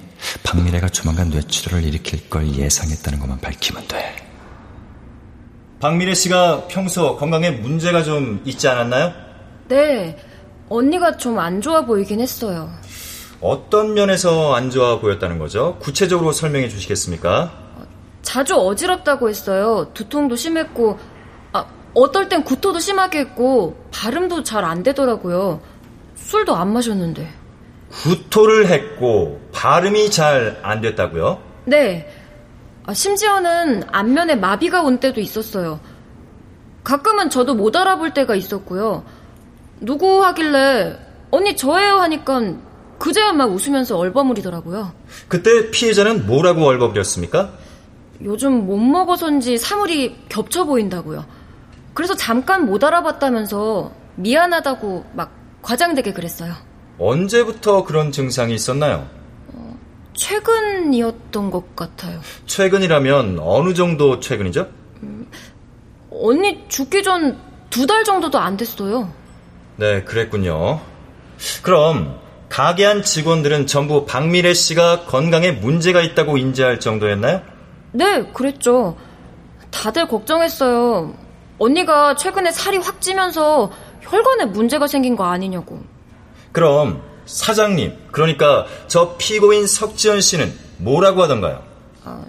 박미래가 0.43 0.88
조만간 0.88 1.30
뇌출혈을 1.30 1.84
일으킬 1.84 2.28
걸 2.28 2.47
예상했다는 2.55 3.18
것만 3.18 3.41
밝히면 3.41 3.88
돼. 3.88 4.16
박미래 5.80 6.12
씨가 6.14 6.66
평소 6.68 7.16
건강에 7.16 7.51
문제가 7.51 8.03
좀 8.03 8.43
있지 8.45 8.68
않았나요? 8.68 9.12
네, 9.68 10.18
언니가 10.68 11.16
좀 11.16 11.38
안 11.38 11.61
좋아 11.61 11.84
보이긴 11.86 12.20
했어요. 12.20 12.70
어떤 13.41 13.95
면에서 13.95 14.55
안 14.55 14.70
좋아 14.70 15.01
보였다는 15.01 15.38
거죠? 15.38 15.76
구체적으로 15.80 16.32
설명해 16.32 16.68
주시겠습니까? 16.68 17.51
자주 18.22 18.55
어지럽다고 18.55 19.28
했어요. 19.30 19.91
두통도 19.95 20.36
심했고, 20.36 20.99
아, 21.53 21.64
어떨 21.95 22.28
땐 22.28 22.45
구토도 22.45 22.78
심하게 22.78 23.20
했고, 23.20 23.76
발음도 23.93 24.43
잘 24.43 24.64
안 24.64 24.82
되더라고요. 24.82 25.61
술도 26.16 26.55
안 26.55 26.72
마셨는데. 26.72 27.28
구토를 27.91 28.68
했고, 28.68 29.41
발음이 29.53 30.11
잘 30.11 30.61
안 30.62 30.80
됐다고요? 30.82 31.41
네. 31.64 32.12
아, 32.84 32.93
심지어는 32.93 33.84
안면에 33.91 34.34
마비가 34.36 34.82
온 34.82 34.99
때도 35.01 35.20
있었어요. 35.20 35.80
가끔은 36.84 37.30
저도 37.30 37.55
못 37.55 37.74
알아볼 37.74 38.12
때가 38.12 38.34
있었고요. 38.34 39.05
누구 39.80 40.22
하길래, 40.24 40.99
언니 41.30 41.57
저예요 41.57 42.01
하니까 42.01 42.43
그제야 43.01 43.32
막 43.32 43.51
웃으면서 43.51 43.96
얼버무리더라고요. 43.98 44.92
그때 45.26 45.70
피해자는 45.70 46.26
뭐라고 46.26 46.66
얼버무렸습니까? 46.66 47.51
요즘 48.22 48.66
못 48.66 48.76
먹어서인지 48.76 49.57
사물이 49.59 50.26
겹쳐 50.28 50.64
보인다고요. 50.66 51.24
그래서 51.94 52.14
잠깐 52.14 52.66
못 52.66 52.84
알아봤다면서 52.84 53.90
미안하다고 54.16 55.07
막 55.14 55.32
과장되게 55.62 56.12
그랬어요. 56.12 56.53
언제부터 56.98 57.84
그런 57.84 58.12
증상이 58.12 58.55
있었나요? 58.55 59.09
어, 59.55 59.78
최근이었던 60.14 61.51
것 61.51 61.74
같아요. 61.74 62.20
최근이라면 62.44 63.38
어느 63.40 63.72
정도 63.72 64.20
최근이죠? 64.20 64.68
음, 65.03 65.26
언니 66.11 66.62
죽기 66.68 67.03
전 67.03 67.51
두 67.70 67.86
달 67.86 68.03
정도도 68.05 68.36
안 68.38 68.57
됐어요. 68.57 69.09
네, 69.76 70.03
그랬군요. 70.03 70.80
그럼 71.62 72.16
가게 72.51 72.84
안 72.84 73.03
직원들은 73.03 73.68
전부 73.68 74.05
박미래 74.05 74.53
씨가 74.55 75.05
건강에 75.07 75.53
문제가 75.53 76.03
있다고 76.03 76.36
인지할 76.36 76.80
정도였나요? 76.80 77.40
네, 77.92 78.24
그랬죠. 78.32 78.96
다들 79.70 80.09
걱정했어요. 80.09 81.14
언니가 81.59 82.16
최근에 82.16 82.51
살이 82.51 82.78
확 82.78 83.01
찌면서 83.01 83.70
혈관에 84.01 84.46
문제가 84.46 84.88
생긴 84.88 85.14
거 85.14 85.24
아니냐고. 85.24 85.80
그럼 86.51 87.03
사장님, 87.24 87.96
그러니까 88.11 88.66
저 88.88 89.16
피고인 89.16 89.68
석지연 89.68 90.20
씨는 90.20 90.53
뭐라고 90.78 91.22
하던가요? 91.22 91.62
아, 92.05 92.24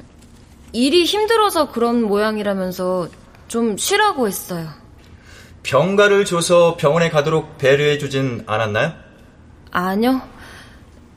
일이 0.71 1.03
힘들어서 1.03 1.71
그런 1.71 2.03
모양이라면서 2.03 3.07
좀 3.47 3.75
쉬라고 3.75 4.27
했어요. 4.27 4.67
병가를 5.63 6.25
줘서 6.25 6.77
병원에 6.77 7.09
가도록 7.09 7.57
배려해 7.57 7.97
주진 7.97 8.43
않았나요? 8.45 8.93
아니요. 9.71 10.21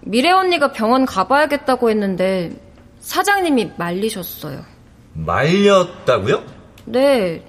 미래 0.00 0.30
언니가 0.30 0.72
병원 0.72 1.07
가봐야겠다고 1.07 1.90
했는데 1.90 2.52
사장님이 3.00 3.72
말리셨어요. 3.76 4.64
말렸다고요? 5.14 6.42
네. 6.86 7.44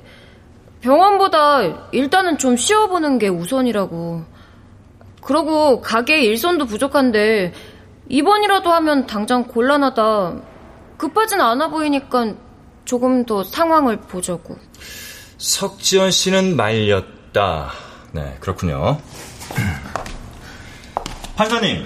병원보다 0.82 1.89
일단은 1.91 2.38
좀 2.38 2.56
쉬어보는 2.58 3.18
게 3.18 3.28
우선이라고. 3.28 4.24
그러고 5.22 5.82
가게 5.82 6.22
일손도 6.24 6.68
부족한데 6.68 7.53
입원이라도 8.08 8.72
하면 8.72 9.08
당장 9.08 9.43
곤란하다. 9.45 10.36
급하진 10.97 11.41
않아 11.41 11.70
보이니까 11.70 12.36
조금 12.86 13.26
더 13.26 13.43
상황을 13.43 13.97
보자고. 13.97 14.58
석지연 15.38 16.12
씨는 16.12 16.56
말렸다. 16.56 17.72
네, 18.12 18.38
그렇군요. 18.39 18.99
판사님, 21.36 21.86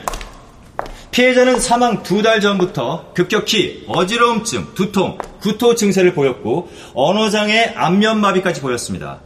피해자는 1.11 1.59
사망 1.59 2.03
두 2.03 2.21
달 2.21 2.39
전부터 2.39 3.13
급격히 3.15 3.83
어지러움증, 3.87 4.75
두통, 4.75 5.17
구토 5.41 5.73
증세를 5.73 6.13
보였고 6.13 6.69
언어장애, 6.93 7.73
안면마비까지 7.75 8.61
보였습니다. 8.61 9.21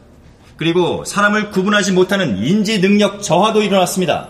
그리고 0.55 1.03
사람을 1.03 1.51
구분하지 1.51 1.91
못하는 1.91 2.37
인지 2.37 2.79
능력 2.79 3.21
저하도 3.21 3.63
일어났습니다. 3.63 4.29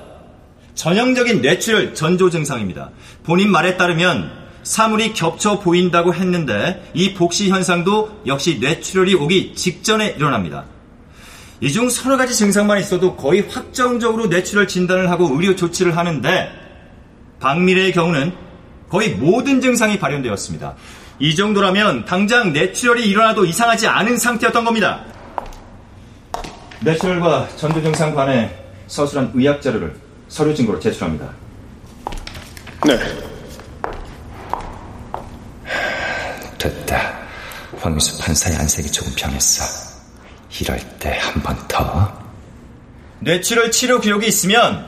전형적인 0.74 1.42
뇌출혈 1.42 1.94
전조 1.94 2.32
증상입니다. 2.32 2.90
본인 3.24 3.52
말에 3.52 3.78
따르면 3.78 4.32
사물이 4.64 5.14
겹쳐 5.14 5.60
보인다고 5.60 6.16
했는데 6.16 6.90
이 6.96 7.14
복시 7.14 7.50
현상도 7.50 8.22
역시 8.26 8.58
뇌출혈이 8.60 9.14
오기 9.14 9.54
직전에 9.56 10.16
일어납니다. 10.18 10.66
이 11.62 11.72
중 11.72 11.90
서너 11.90 12.18
가지 12.18 12.36
증상만 12.36 12.80
있어도 12.80 13.16
거의 13.16 13.48
확정적으로 13.50 14.28
뇌출혈 14.28 14.68
진단을 14.68 15.10
하고 15.10 15.30
의료 15.34 15.56
조치를 15.56 15.96
하는데 15.96 16.50
박미래의 17.40 17.92
경우는 17.94 18.34
거의 18.90 19.10
모든 19.12 19.62
증상이 19.62 19.98
발현되었습니다. 20.00 20.76
이 21.20 21.36
정도라면 21.36 22.06
당장 22.06 22.54
뇌출혈이 22.54 23.04
일어나도 23.06 23.46
이상하지 23.46 23.88
않은 23.88 24.18
상태였던 24.18 24.66
겁니다. 24.66 25.06
뇌출혈과 26.82 27.50
전조 27.56 27.82
증상 27.82 28.14
관해 28.14 28.52
서술한 28.88 29.32
의학 29.34 29.62
자료를 29.62 29.96
서류 30.28 30.54
증거로 30.54 30.80
제출합니다. 30.80 31.30
네. 32.86 33.00
됐다. 36.58 37.20
황유수 37.80 38.20
판사의 38.22 38.58
안색이 38.58 38.92
조금 38.92 39.14
변했어. 39.16 39.83
이럴 40.60 40.80
때 41.00 41.10
한 41.20 41.42
번 41.42 41.68
더. 41.68 42.12
뇌출혈 43.20 43.72
치료 43.72 44.00
기록이 44.00 44.28
있으면 44.28 44.86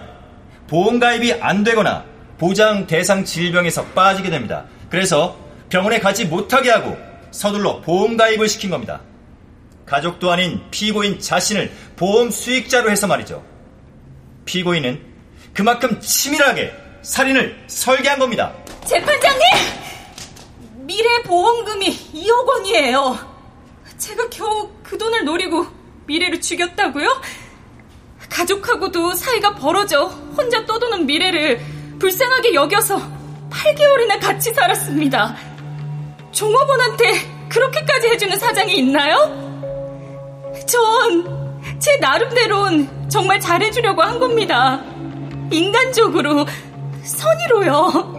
보험 0.67 0.99
가입이 0.99 1.33
안 1.41 1.63
되거나 1.63 2.03
보장 2.37 2.85
대상 2.85 3.23
질병에서 3.23 3.85
빠지게 3.87 4.29
됩니다. 4.29 4.65
그래서 4.89 5.37
병원에 5.69 5.99
가지 5.99 6.25
못하게 6.25 6.69
하고 6.69 6.97
서둘러 7.31 7.81
보험 7.81 8.17
가입을 8.17 8.47
시킨 8.49 8.69
겁니다. 8.69 9.01
가족도 9.85 10.31
아닌 10.31 10.61
피고인 10.71 11.19
자신을 11.19 11.71
보험 11.95 12.29
수익자로 12.31 12.89
해서 12.89 13.07
말이죠. 13.07 13.43
피고인은 14.45 15.01
그만큼 15.53 15.99
치밀하게 16.01 16.73
살인을 17.03 17.63
설계한 17.67 18.19
겁니다. 18.19 18.51
재판장님! 18.85 19.41
미래 20.85 21.21
보험금이 21.23 21.89
2억 22.13 22.45
원이에요. 22.47 23.34
제가 23.97 24.29
겨우 24.29 24.69
그 24.83 24.97
돈을 24.97 25.25
노리고 25.25 25.65
미래를 26.05 26.41
죽였다고요? 26.41 27.21
가족하고도 28.29 29.13
사이가 29.13 29.55
벌어져 29.55 30.05
혼자 30.05 30.65
떠도는 30.65 31.05
미래를 31.05 31.59
불쌍하게 31.99 32.53
여겨서 32.53 32.99
8개월이나 33.49 34.19
같이 34.19 34.53
살았습니다. 34.53 35.35
종업원한테 36.31 37.47
그렇게까지 37.49 38.07
해주는 38.09 38.37
사장이 38.37 38.75
있나요? 38.77 39.15
전 40.67 41.45
제 41.79 41.97
나름대로는 41.97 43.09
정말 43.09 43.39
잘해주려고 43.39 44.01
한 44.01 44.19
겁니다. 44.19 44.81
인간적으로, 45.51 46.45
선의로요. 47.03 48.15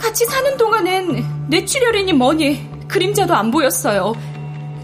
같이 0.00 0.24
사는 0.26 0.56
동안엔 0.56 1.48
뇌출혈이니 1.48 2.12
뭐니 2.12 2.75
그림자도 2.88 3.34
안 3.34 3.50
보였어요. 3.50 4.14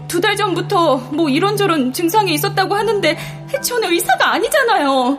두 0.07 0.21
달 0.21 0.35
전부터 0.35 0.97
뭐 1.11 1.27
이런저런 1.27 1.91
증상이 1.91 2.33
있었다고 2.35 2.75
하는데 2.75 3.17
저는 3.63 3.91
의사가 3.91 4.33
아니잖아요. 4.33 5.17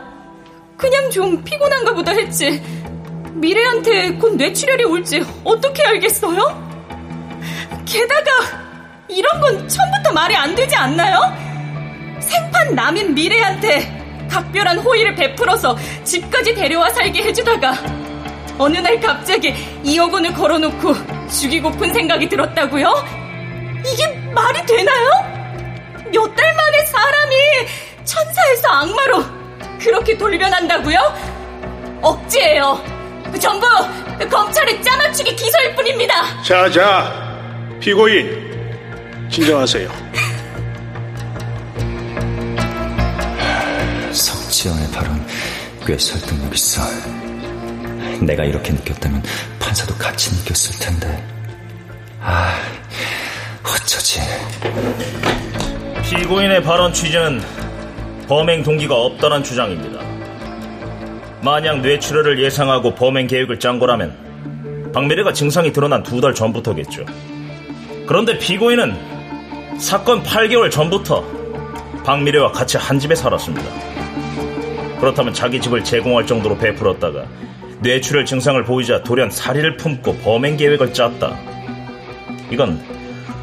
그냥 0.77 1.09
좀 1.09 1.43
피곤한가 1.43 1.93
보다 1.93 2.11
했지. 2.13 2.61
미래한테 3.33 4.13
곧 4.13 4.35
뇌출혈이 4.35 4.85
올지 4.85 5.21
어떻게 5.43 5.83
알겠어요? 5.83 6.37
게다가 7.85 8.31
이런 9.09 9.41
건 9.41 9.67
처음부터 9.67 10.13
말이 10.13 10.35
안 10.35 10.55
되지 10.55 10.75
않나요? 10.75 11.19
생판 12.21 12.73
남인 12.75 13.13
미래한테 13.13 14.27
각별한 14.29 14.79
호의를 14.79 15.15
베풀어서 15.15 15.77
집까지 16.05 16.55
데려와 16.55 16.89
살게 16.91 17.21
해주다가 17.23 17.73
어느 18.57 18.77
날 18.77 18.99
갑자기 18.99 19.53
2억 19.83 20.13
원을 20.13 20.33
걸어놓고 20.33 20.93
죽이고픈 21.29 21.93
생각이 21.93 22.29
들었다고요? 22.29 22.93
이게 23.85 24.07
말이 24.33 24.65
되나요? 24.65 25.09
몇 26.11 26.35
달 26.35 26.55
만에 26.55 26.85
사람이 26.85 27.35
천사에서 28.05 28.67
악마로 28.69 29.23
그렇게 29.79 30.17
돌변한다고요? 30.17 30.97
억지예요. 32.01 32.81
전부 33.39 33.67
검찰의 34.29 34.81
짜맞추기 34.81 35.35
기소일 35.35 35.75
뿐입니다. 35.75 36.41
자, 36.43 36.69
자, 36.69 37.37
피고인 37.81 39.29
진정하세요. 39.29 39.89
석지연의 44.13 44.91
발언 44.91 45.25
꽤 45.85 45.97
설득력 45.97 46.53
있어. 46.55 46.81
내가 48.21 48.43
이렇게 48.43 48.71
느꼈다면 48.73 49.23
판사도 49.59 49.95
같이 49.95 50.33
느꼈을 50.35 50.79
텐데. 50.79 51.23
아, 52.21 52.55
어쩌지. 53.63 54.19
피고인의 56.03 56.63
발언 56.63 56.93
취지는 56.93 57.41
범행 58.27 58.63
동기가 58.63 58.95
없다는 58.95 59.43
주장입니다. 59.43 60.03
만약 61.41 61.81
뇌출혈을 61.81 62.41
예상하고 62.43 62.95
범행 62.95 63.27
계획을 63.27 63.59
짠 63.59 63.77
거라면 63.79 64.91
박미래가 64.93 65.33
증상이 65.33 65.71
드러난 65.73 66.01
두 66.03 66.21
달 66.21 66.33
전부터겠죠. 66.33 67.05
그런데 68.07 68.37
피고인은 68.37 68.95
사건 69.79 70.23
8개월 70.23 70.71
전부터 70.71 71.23
박미래와 72.05 72.51
같이 72.51 72.77
한 72.77 72.97
집에 72.97 73.13
살았습니다. 73.13 73.69
그렇다면 74.99 75.33
자기 75.33 75.59
집을 75.59 75.83
제공할 75.83 76.25
정도로 76.25 76.57
베풀었다가 76.57 77.25
뇌출혈 77.85 78.25
증상을 78.25 78.63
보이자 78.63 79.03
돌연 79.03 79.29
살인을 79.29 79.77
품고 79.77 80.17
범행 80.17 80.57
계획을 80.57 80.91
짰다. 80.91 81.37
이건 82.51 82.83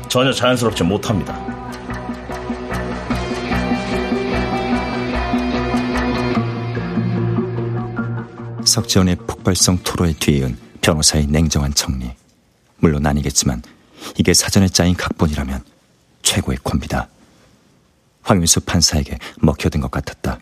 전혀 0.09 0.33
자연스럽지 0.33 0.83
못합니다. 0.83 1.33
석지원의 8.65 9.15
폭발성 9.29 9.79
토로에 9.85 10.13
뒤이은 10.19 10.59
변호사의 10.81 11.29
냉정한 11.29 11.73
정리. 11.75 12.11
물론 12.79 13.07
아니겠지만 13.07 13.63
이게 14.19 14.35
사전에 14.35 14.67
짜인 14.67 14.97
각본이라면 14.97 15.63
최고의 16.23 16.59
콤비다. 16.65 17.07
황윤수 18.23 18.63
판사에게 18.63 19.19
먹혀든 19.39 19.81
것 19.81 19.93
같았다. 19.93 20.41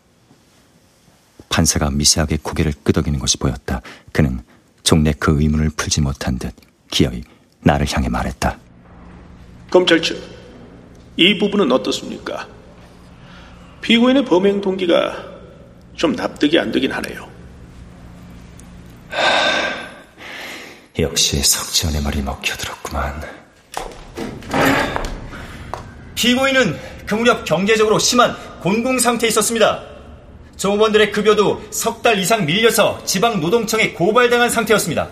판사가 1.51 1.91
미세하게 1.91 2.39
고개를 2.43 2.73
끄덕이는 2.83 3.19
것이 3.19 3.37
보였다. 3.37 3.83
그는 4.13 4.41
종래 4.83 5.13
그 5.19 5.41
의문을 5.43 5.71
풀지 5.77 6.01
못한 6.01 6.39
듯 6.39 6.55
기어이 6.91 7.23
나를 7.61 7.87
향해 7.93 8.09
말했다. 8.09 8.59
검찰 9.71 10.01
측, 10.01 10.19
이 11.17 11.39
부분은 11.39 11.71
어떻습니까? 11.71 12.49
피고인의 13.83 14.25
범행 14.25 14.61
동기가 14.61 15.17
좀 15.95 16.13
납득이 16.13 16.59
안 16.59 16.73
되긴 16.73 16.93
하네요. 16.93 17.29
역시 20.99 21.43
석지연의 21.43 22.03
말이 22.03 22.23
먹혀들었구만. 22.23 23.23
피고인은 26.15 26.79
그 27.07 27.15
무렵 27.15 27.45
경제적으로 27.45 27.99
심한 27.99 28.37
곤궁 28.61 28.99
상태에 28.99 29.29
있었습니다. 29.29 29.90
조무원들의 30.61 31.11
급여도 31.11 31.63
석 31.71 32.03
달 32.03 32.19
이상 32.19 32.45
밀려서 32.45 33.03
지방 33.05 33.41
노동청에 33.41 33.93
고발당한 33.93 34.51
상태였습니다. 34.51 35.09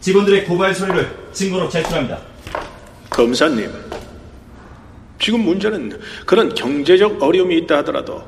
직원들의 0.00 0.44
고발 0.44 0.74
서류를 0.74 1.10
증거로 1.32 1.68
제출합니다. 1.70 2.18
검사님, 3.08 3.70
지금 5.18 5.40
문제는 5.40 5.98
그런 6.26 6.54
경제적 6.54 7.22
어려움이 7.22 7.56
있다 7.58 7.78
하더라도 7.78 8.22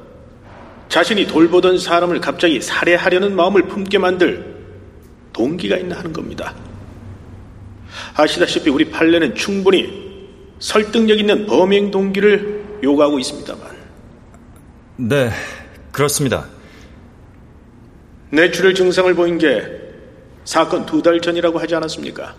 자신이 0.89 1.27
돌보던 1.27 1.79
사람을 1.79 2.21
갑자기 2.23 2.63
살해하려는 2.63 3.37
마음을 3.37 3.69
품게 3.69 3.99
만들 3.99 4.57
동기가 5.35 5.77
있나 5.77 5.99
하는 5.99 6.15
겁니다. 6.15 6.55
아시다시피 8.15 8.71
우리 8.71 8.89
판례는 8.89 9.35
충분히 9.35 10.29
설득력 10.61 11.19
있는 11.19 11.45
범행 11.45 11.91
동기를 11.91 12.81
요구하고 12.83 13.19
있습니다만. 13.19 13.76
네, 14.97 15.31
그렇습니다. 15.93 16.47
뇌출혈 18.31 18.75
증상을 18.75 19.13
보인 19.15 19.39
게 19.39 19.63
사건 20.45 20.87
두 20.87 21.03
달 21.03 21.21
전이라고 21.21 21.59
하지 21.59 21.75
않았습니까? 21.75 22.35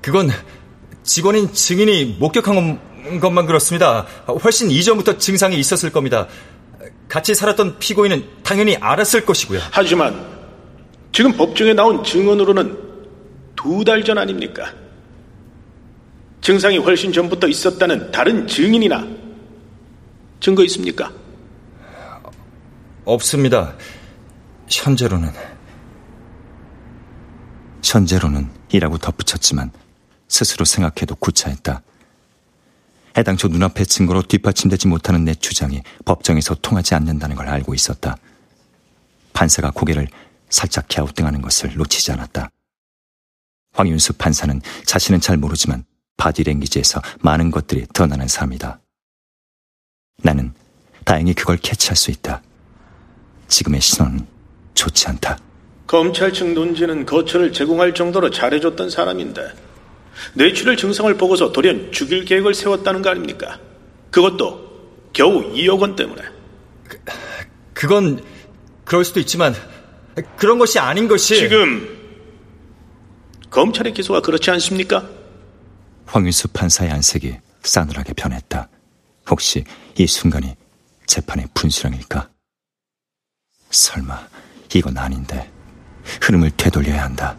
그건 0.00 0.30
직원인 1.02 1.52
증인이 1.52 2.16
목격한 2.18 3.20
것만 3.20 3.46
그렇습니다. 3.46 4.06
훨씬 4.42 4.70
이전부터 4.70 5.18
증상이 5.18 5.58
있었을 5.58 5.90
겁니다. 5.90 6.26
같이 7.08 7.34
살았던 7.34 7.78
피고인은 7.78 8.24
당연히 8.42 8.76
알았을 8.76 9.24
것이고요. 9.26 9.60
하지만 9.72 10.14
지금 11.12 11.32
법정에 11.32 11.74
나온 11.74 12.04
증언으로는 12.04 12.88
두 13.56 13.84
달 13.84 14.02
전 14.04 14.16
아닙니까? 14.16 14.72
증상이 16.40 16.78
훨씬 16.78 17.12
전부터 17.12 17.46
있었다는 17.48 18.10
다른 18.10 18.46
증인이나 18.46 19.06
증거 20.40 20.64
있습니까? 20.64 21.12
없습니다. 23.04 23.76
현재로는 24.68 25.32
현재로는 27.82 28.50
이라고 28.72 28.98
덧붙였지만 28.98 29.72
스스로 30.28 30.64
생각해도 30.64 31.16
구차했다. 31.16 31.82
해당초 33.16 33.48
눈앞의 33.48 33.86
증거로 33.86 34.22
뒷받침되지 34.22 34.86
못하는 34.86 35.24
내 35.24 35.34
주장이 35.34 35.82
법정에서 36.04 36.54
통하지 36.56 36.94
않는다는 36.94 37.34
걸 37.34 37.48
알고 37.48 37.74
있었다. 37.74 38.16
판사가 39.32 39.72
고개를 39.72 40.08
살짝 40.48 40.86
갸우뚱하는 40.88 41.42
것을 41.42 41.74
놓치지 41.74 42.12
않았다. 42.12 42.50
황윤수 43.72 44.14
판사는 44.14 44.60
자신은 44.84 45.20
잘 45.20 45.36
모르지만 45.36 45.84
바디랭귀지에서 46.16 47.00
많은 47.20 47.50
것들이 47.50 47.86
드러나는 47.92 48.28
사람이다. 48.28 48.80
나는 50.22 50.54
다행히 51.04 51.34
그걸 51.34 51.56
캐치할 51.56 51.96
수 51.96 52.10
있다. 52.10 52.42
지금의 53.50 53.80
신호는 53.80 54.26
좋지 54.74 55.08
않다. 55.08 55.38
검찰 55.86 56.32
측 56.32 56.52
논지는 56.52 57.04
거처를 57.04 57.52
제공할 57.52 57.92
정도로 57.94 58.30
잘해줬던 58.30 58.90
사람인데 58.90 59.52
뇌출혈 60.34 60.76
증상을 60.76 61.12
보고서 61.16 61.52
돌연 61.52 61.92
죽일 61.92 62.24
계획을 62.24 62.54
세웠다는 62.54 63.02
거 63.02 63.10
아닙니까? 63.10 63.58
그것도 64.10 65.10
겨우 65.12 65.52
2억 65.52 65.80
원 65.80 65.96
때문에. 65.96 66.22
그, 66.88 66.98
그건 67.74 68.22
그럴 68.84 69.04
수도 69.04 69.20
있지만 69.20 69.54
그런 70.36 70.58
것이 70.58 70.78
아닌 70.78 71.08
것이 71.08 71.36
지금 71.36 71.98
검찰의 73.50 73.92
기소가 73.94 74.20
그렇지 74.20 74.50
않습니까? 74.52 75.08
황윤수 76.06 76.48
판사의 76.48 76.90
안색이 76.90 77.36
싸늘하게 77.62 78.14
변했다. 78.14 78.68
혹시 79.28 79.64
이 79.96 80.06
순간이 80.06 80.54
재판의 81.06 81.46
분수령일까? 81.54 82.28
설마 83.70 84.28
이건 84.74 84.96
아닌데 84.98 85.50
흐름을 86.22 86.50
되돌려야 86.56 87.04
한다. 87.04 87.36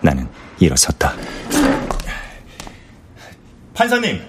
나는 0.00 0.28
일어섰다. 0.58 1.14
판사님, 3.72 4.22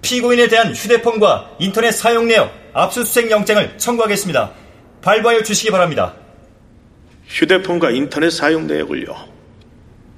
피고인에 0.00 0.48
대한 0.48 0.74
휴대폰과 0.74 1.56
인터넷 1.58 1.92
사용 1.92 2.26
내역 2.26 2.52
압수수색 2.72 3.30
영장을 3.30 3.76
청구하겠습니다. 3.78 4.52
발부하여 5.02 5.42
주시기 5.42 5.70
바랍니다. 5.70 6.14
휴대폰과 7.26 7.90
인터넷 7.90 8.30
사용 8.30 8.66
내역을요. 8.66 9.14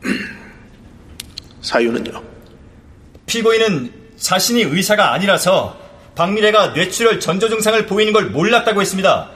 사유는요? 1.63 2.23
피고인은 3.27 3.93
자신이 4.17 4.63
의사가 4.63 5.13
아니라서 5.13 5.79
박미래가 6.15 6.69
뇌출혈 6.69 7.21
전조 7.21 7.49
증상을 7.49 7.87
보이는 7.87 8.13
걸 8.13 8.27
몰랐다고 8.27 8.81
했습니다. 8.81 9.31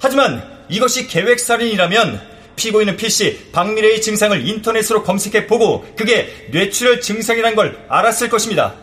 하지만 0.00 0.42
이것이 0.68 1.06
계획살인이라면 1.06 2.30
피고인은 2.56 2.96
PC 2.96 3.50
박미래의 3.52 4.02
증상을 4.02 4.46
인터넷으로 4.46 5.02
검색해 5.02 5.46
보고 5.46 5.86
그게 5.96 6.48
뇌출혈 6.50 7.00
증상이란 7.00 7.54
걸 7.54 7.84
알았을 7.88 8.28
것입니다. 8.28 8.74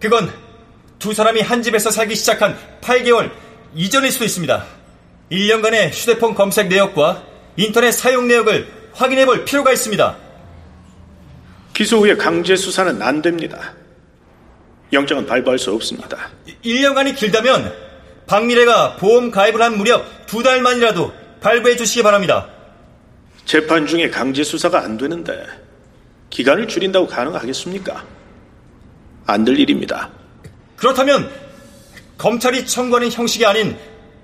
그건 0.00 0.32
두 0.98 1.14
사람이 1.14 1.40
한 1.40 1.62
집에서 1.62 1.90
살기 1.90 2.14
시작한 2.14 2.58
8개월 2.82 3.30
이전일 3.74 4.10
수도 4.12 4.24
있습니다. 4.24 4.64
1년간의 5.30 5.90
휴대폰 5.92 6.34
검색 6.34 6.68
내역과 6.68 7.24
인터넷 7.56 7.92
사용 7.92 8.28
내역을 8.28 8.68
확인해 8.92 9.26
볼 9.26 9.44
필요가 9.44 9.72
있습니다. 9.72 10.16
기소 11.72 11.98
후에 11.98 12.16
강제 12.16 12.56
수사는 12.56 13.00
안 13.00 13.22
됩니다. 13.22 13.74
영장은 14.92 15.26
발부할 15.26 15.58
수 15.58 15.72
없습니다. 15.72 16.30
1년간이 16.64 17.16
길다면 17.16 17.89
박미래가 18.30 18.94
보험 18.96 19.32
가입을 19.32 19.60
한 19.60 19.76
무렵 19.76 20.06
두 20.26 20.44
달 20.44 20.62
만이라도 20.62 21.12
발부해 21.40 21.74
주시기 21.74 22.04
바랍니다. 22.04 22.48
재판 23.44 23.86
중에 23.88 24.08
강제 24.08 24.44
수사가 24.44 24.82
안 24.84 24.96
되는데 24.96 25.44
기간을 26.30 26.68
줄인다고 26.68 27.08
가능하겠습니까? 27.08 28.06
안 29.26 29.44
될 29.44 29.58
일입니다. 29.58 30.10
그렇다면 30.76 31.28
검찰이 32.18 32.66
청구하는 32.66 33.10
형식이 33.10 33.44
아닌 33.44 33.76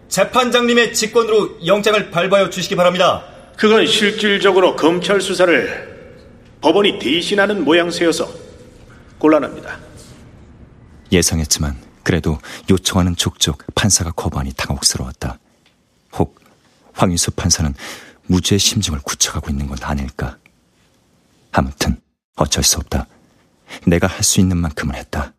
재판장님의 0.08 0.94
직권으로 0.94 1.66
영장을 1.66 2.10
발부하여 2.12 2.50
주시기 2.50 2.76
바랍니다. 2.76 3.24
그건 3.56 3.86
실질적으로 3.86 4.76
검찰 4.76 5.20
수사를 5.20 5.96
법원이 6.60 7.00
대신하는 7.00 7.64
모양새여서 7.64 8.32
곤란합니다. 9.18 9.78
예상했지만 11.10 11.85
그래도 12.06 12.38
요청하는 12.70 13.16
족족 13.16 13.64
판사가 13.74 14.12
거부하니 14.12 14.52
당혹스러웠다. 14.52 15.40
혹 16.12 16.38
황윤수 16.92 17.32
판사는 17.32 17.74
무죄의 18.26 18.60
심증을 18.60 19.00
굳혀가고 19.02 19.50
있는 19.50 19.66
건 19.66 19.76
아닐까? 19.82 20.38
아무튼 21.50 22.00
어쩔 22.36 22.62
수 22.62 22.76
없다. 22.78 23.08
내가 23.88 24.06
할 24.06 24.22
수 24.22 24.38
있는 24.38 24.56
만큼은 24.56 24.94
했다. 24.94 25.34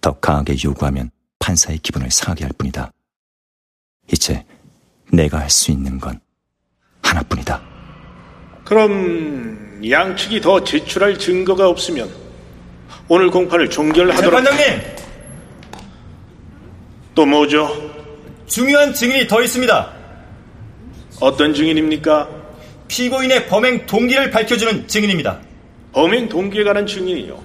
더 0.00 0.12
강하게 0.20 0.54
요구하면 0.62 1.10
판사의 1.40 1.78
기분을 1.78 2.12
상하게 2.12 2.44
할 2.44 2.52
뿐이다. 2.56 2.92
이제 4.12 4.46
내가 5.12 5.40
할 5.40 5.50
수 5.50 5.72
있는 5.72 5.98
건 5.98 6.20
하나뿐이다. 7.02 7.60
그럼 8.64 9.80
양측이 9.90 10.42
더 10.42 10.62
제출할 10.62 11.18
증거가 11.18 11.68
없으면 11.68 12.08
오늘 13.08 13.32
공판을 13.32 13.68
종결하도록 13.68 14.44
재판장님! 14.44 15.01
또 17.14 17.26
뭐죠? 17.26 17.68
중요한 18.46 18.94
증인이 18.94 19.26
더 19.26 19.42
있습니다. 19.42 19.92
어떤 21.20 21.54
증인입니까? 21.54 22.28
피고인의 22.88 23.46
범행 23.46 23.86
동기를 23.86 24.30
밝혀주는 24.30 24.88
증인입니다. 24.88 25.40
범행 25.92 26.28
동기에 26.28 26.64
관한 26.64 26.86
증인이요. 26.86 27.42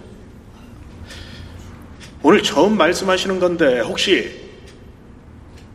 오늘 2.24 2.43
처음 2.43 2.78
말씀하시는 2.78 3.39
건데 3.39 3.80
혹시 3.80 4.47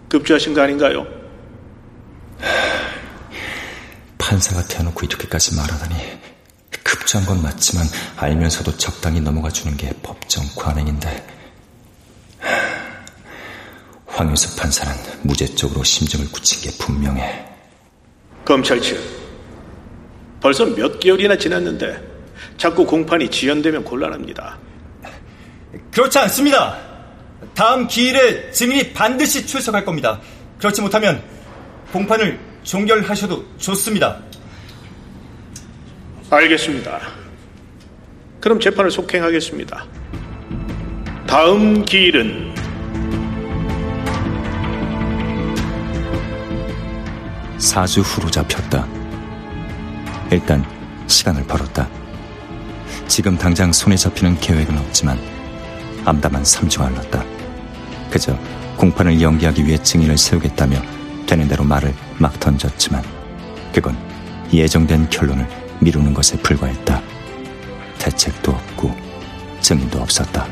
급조하신 0.09 0.55
거 0.55 0.63
아닌가요? 0.63 1.07
판사가 4.19 4.63
대놓고 4.67 5.07
이렇게까지 5.07 5.57
말하다니 5.57 5.95
급조한 6.83 7.27
건 7.27 7.43
맞지만 7.43 7.87
알면서도 8.17 8.77
적당히 8.77 9.21
넘어가 9.21 9.49
주는 9.51 9.77
게 9.77 9.91
법정 10.03 10.45
관행인데 10.57 11.42
황윤수 14.23 14.57
판사는 14.57 14.95
무죄적으로 15.23 15.83
심정을 15.83 16.31
굳힌 16.31 16.63
게 16.63 16.79
분명해. 16.79 17.45
검찰 18.45 18.81
측 18.81 18.99
벌써 20.41 20.65
몇 20.65 21.01
개월이나 21.01 21.37
지났는데 21.37 22.01
자꾸 22.57 22.87
공판이 22.87 23.29
지연되면 23.29 23.83
곤란합니다. 23.85 24.59
그렇지 25.91 26.19
않습니다. 26.21 26.79
다음 27.55 27.89
기일에 27.89 28.51
증인이 28.53 28.93
반드시 28.93 29.45
출석할 29.45 29.85
겁니다. 29.85 30.21
그렇지 30.59 30.81
못하면 30.81 31.23
공판을 31.93 32.39
종결하셔도 32.63 33.45
좋습니다. 33.59 34.21
알겠습니다. 36.31 37.01
그럼 38.41 38.61
재판을 38.61 38.91
속행하겠습니다. 38.91 39.85
다음 41.27 41.85
기일은 41.85 42.52
사주 47.63 48.01
후로 48.01 48.29
잡혔다. 48.29 48.89
일단 50.33 50.65
시간을 51.07 51.47
벌었다. 51.47 51.89
지금 53.07 53.39
당장 53.39 53.73
손에 53.73 53.95
잡히는 53.95 54.41
계획은 54.41 54.77
없지만 54.77 55.17
암담한 56.05 56.43
3주가 56.43 56.91
흘렀다. 56.91 57.25
그저 58.11 58.37
공판을 58.77 59.23
연기하기 59.23 59.65
위해 59.65 59.79
증인을 59.79 60.19
세우겠다며 60.19 60.83
되는 61.25 61.47
대로 61.47 61.63
말을 61.63 61.95
막 62.19 62.39
던졌지만 62.41 63.01
그건 63.73 63.97
예정된 64.53 65.09
결론을 65.09 65.49
미루는 65.81 66.15
것에 66.15 66.37
불과했다. 66.39 67.01
대책도 68.01 68.51
없고 68.51 68.93
증인도 69.61 70.01
없었다. 70.01 70.49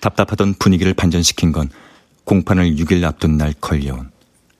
답답하던 0.00 0.54
분위기를 0.58 0.94
반전시킨 0.94 1.52
건 1.52 1.70
공판을 2.24 2.76
6일 2.76 3.04
앞둔 3.04 3.36
날 3.36 3.52
걸려온 3.60 4.12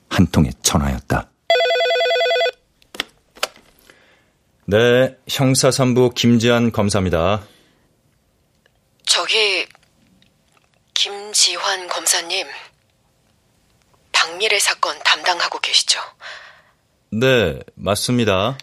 한 0.08 0.26
통의 0.26 0.52
전화였다. 0.62 1.30
네, 4.66 5.16
형사삼부 5.28 6.10
김지한 6.14 6.72
검사입니다. 6.72 7.42
저기 9.04 9.66
김지환 10.94 11.88
검사님 11.88 12.46
박미래 14.12 14.58
사건 14.58 14.98
담당하고 15.02 15.58
계시죠? 15.58 16.00
네, 17.10 17.58
맞습니다. 17.74 18.56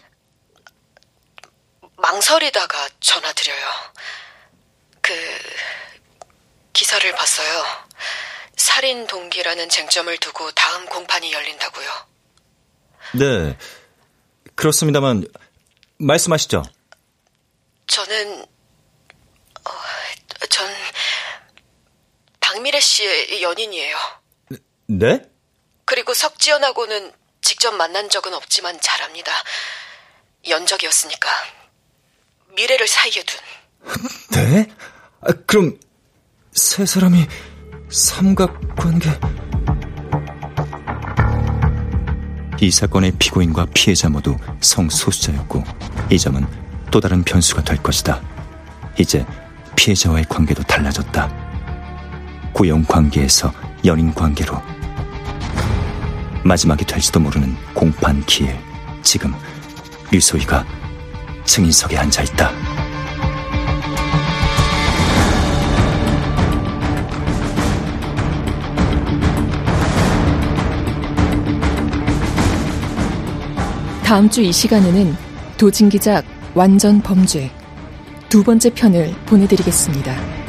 망설이다가 1.96 2.88
전화드려요. 3.00 3.66
그 5.02 5.12
기사를 6.72 7.12
봤어요. 7.14 7.64
살인 8.60 9.06
동기라는 9.06 9.70
쟁점을 9.70 10.14
두고 10.18 10.50
다음 10.50 10.84
공판이 10.84 11.32
열린다고요. 11.32 11.90
네, 13.14 13.58
그렇습니다만 14.54 15.24
말씀하시죠. 15.96 16.62
저는 17.86 18.42
어, 19.64 19.70
전 20.50 20.68
박미래 22.40 22.80
씨의 22.80 23.42
연인이에요. 23.42 23.96
네? 24.88 25.22
그리고 25.86 26.12
석지연하고는 26.12 27.12
직접 27.40 27.72
만난 27.72 28.10
적은 28.10 28.34
없지만 28.34 28.78
잘 28.82 29.02
압니다. 29.02 29.32
연적이었으니까 30.46 31.30
미래를 32.48 32.86
사이에 32.86 33.22
둔. 33.22 33.40
네? 34.32 34.74
아, 35.22 35.32
그럼 35.46 35.80
세 36.52 36.84
사람이 36.84 37.26
삼각관계... 37.90 39.10
이 42.60 42.70
사건의 42.70 43.12
피고인과 43.18 43.66
피해자 43.74 44.08
모두 44.08 44.36
성소수자였고 44.60 45.64
이 46.10 46.18
점은 46.18 46.46
또 46.90 47.00
다른 47.00 47.24
변수가 47.24 47.64
될 47.64 47.78
것이다. 47.82 48.20
이제 48.98 49.26
피해자와의 49.76 50.26
관계도 50.28 50.62
달라졌다. 50.64 51.30
고용 52.52 52.84
관계에서 52.84 53.52
연인 53.84 54.14
관계로 54.14 54.60
마지막이 56.44 56.84
될지도 56.84 57.18
모르는 57.18 57.56
공판 57.74 58.24
기회. 58.26 58.60
지금 59.02 59.34
류소희가 60.12 60.64
증인석에 61.44 61.96
앉아 61.96 62.22
있다. 62.22 62.89
다음 74.10 74.28
주 74.28 74.42
이 74.42 74.50
시간에는 74.50 75.14
도진기작 75.56 76.24
완전 76.56 77.00
범죄 77.00 77.48
두 78.28 78.42
번째 78.42 78.68
편을 78.70 79.14
보내드리겠습니다. 79.26 80.39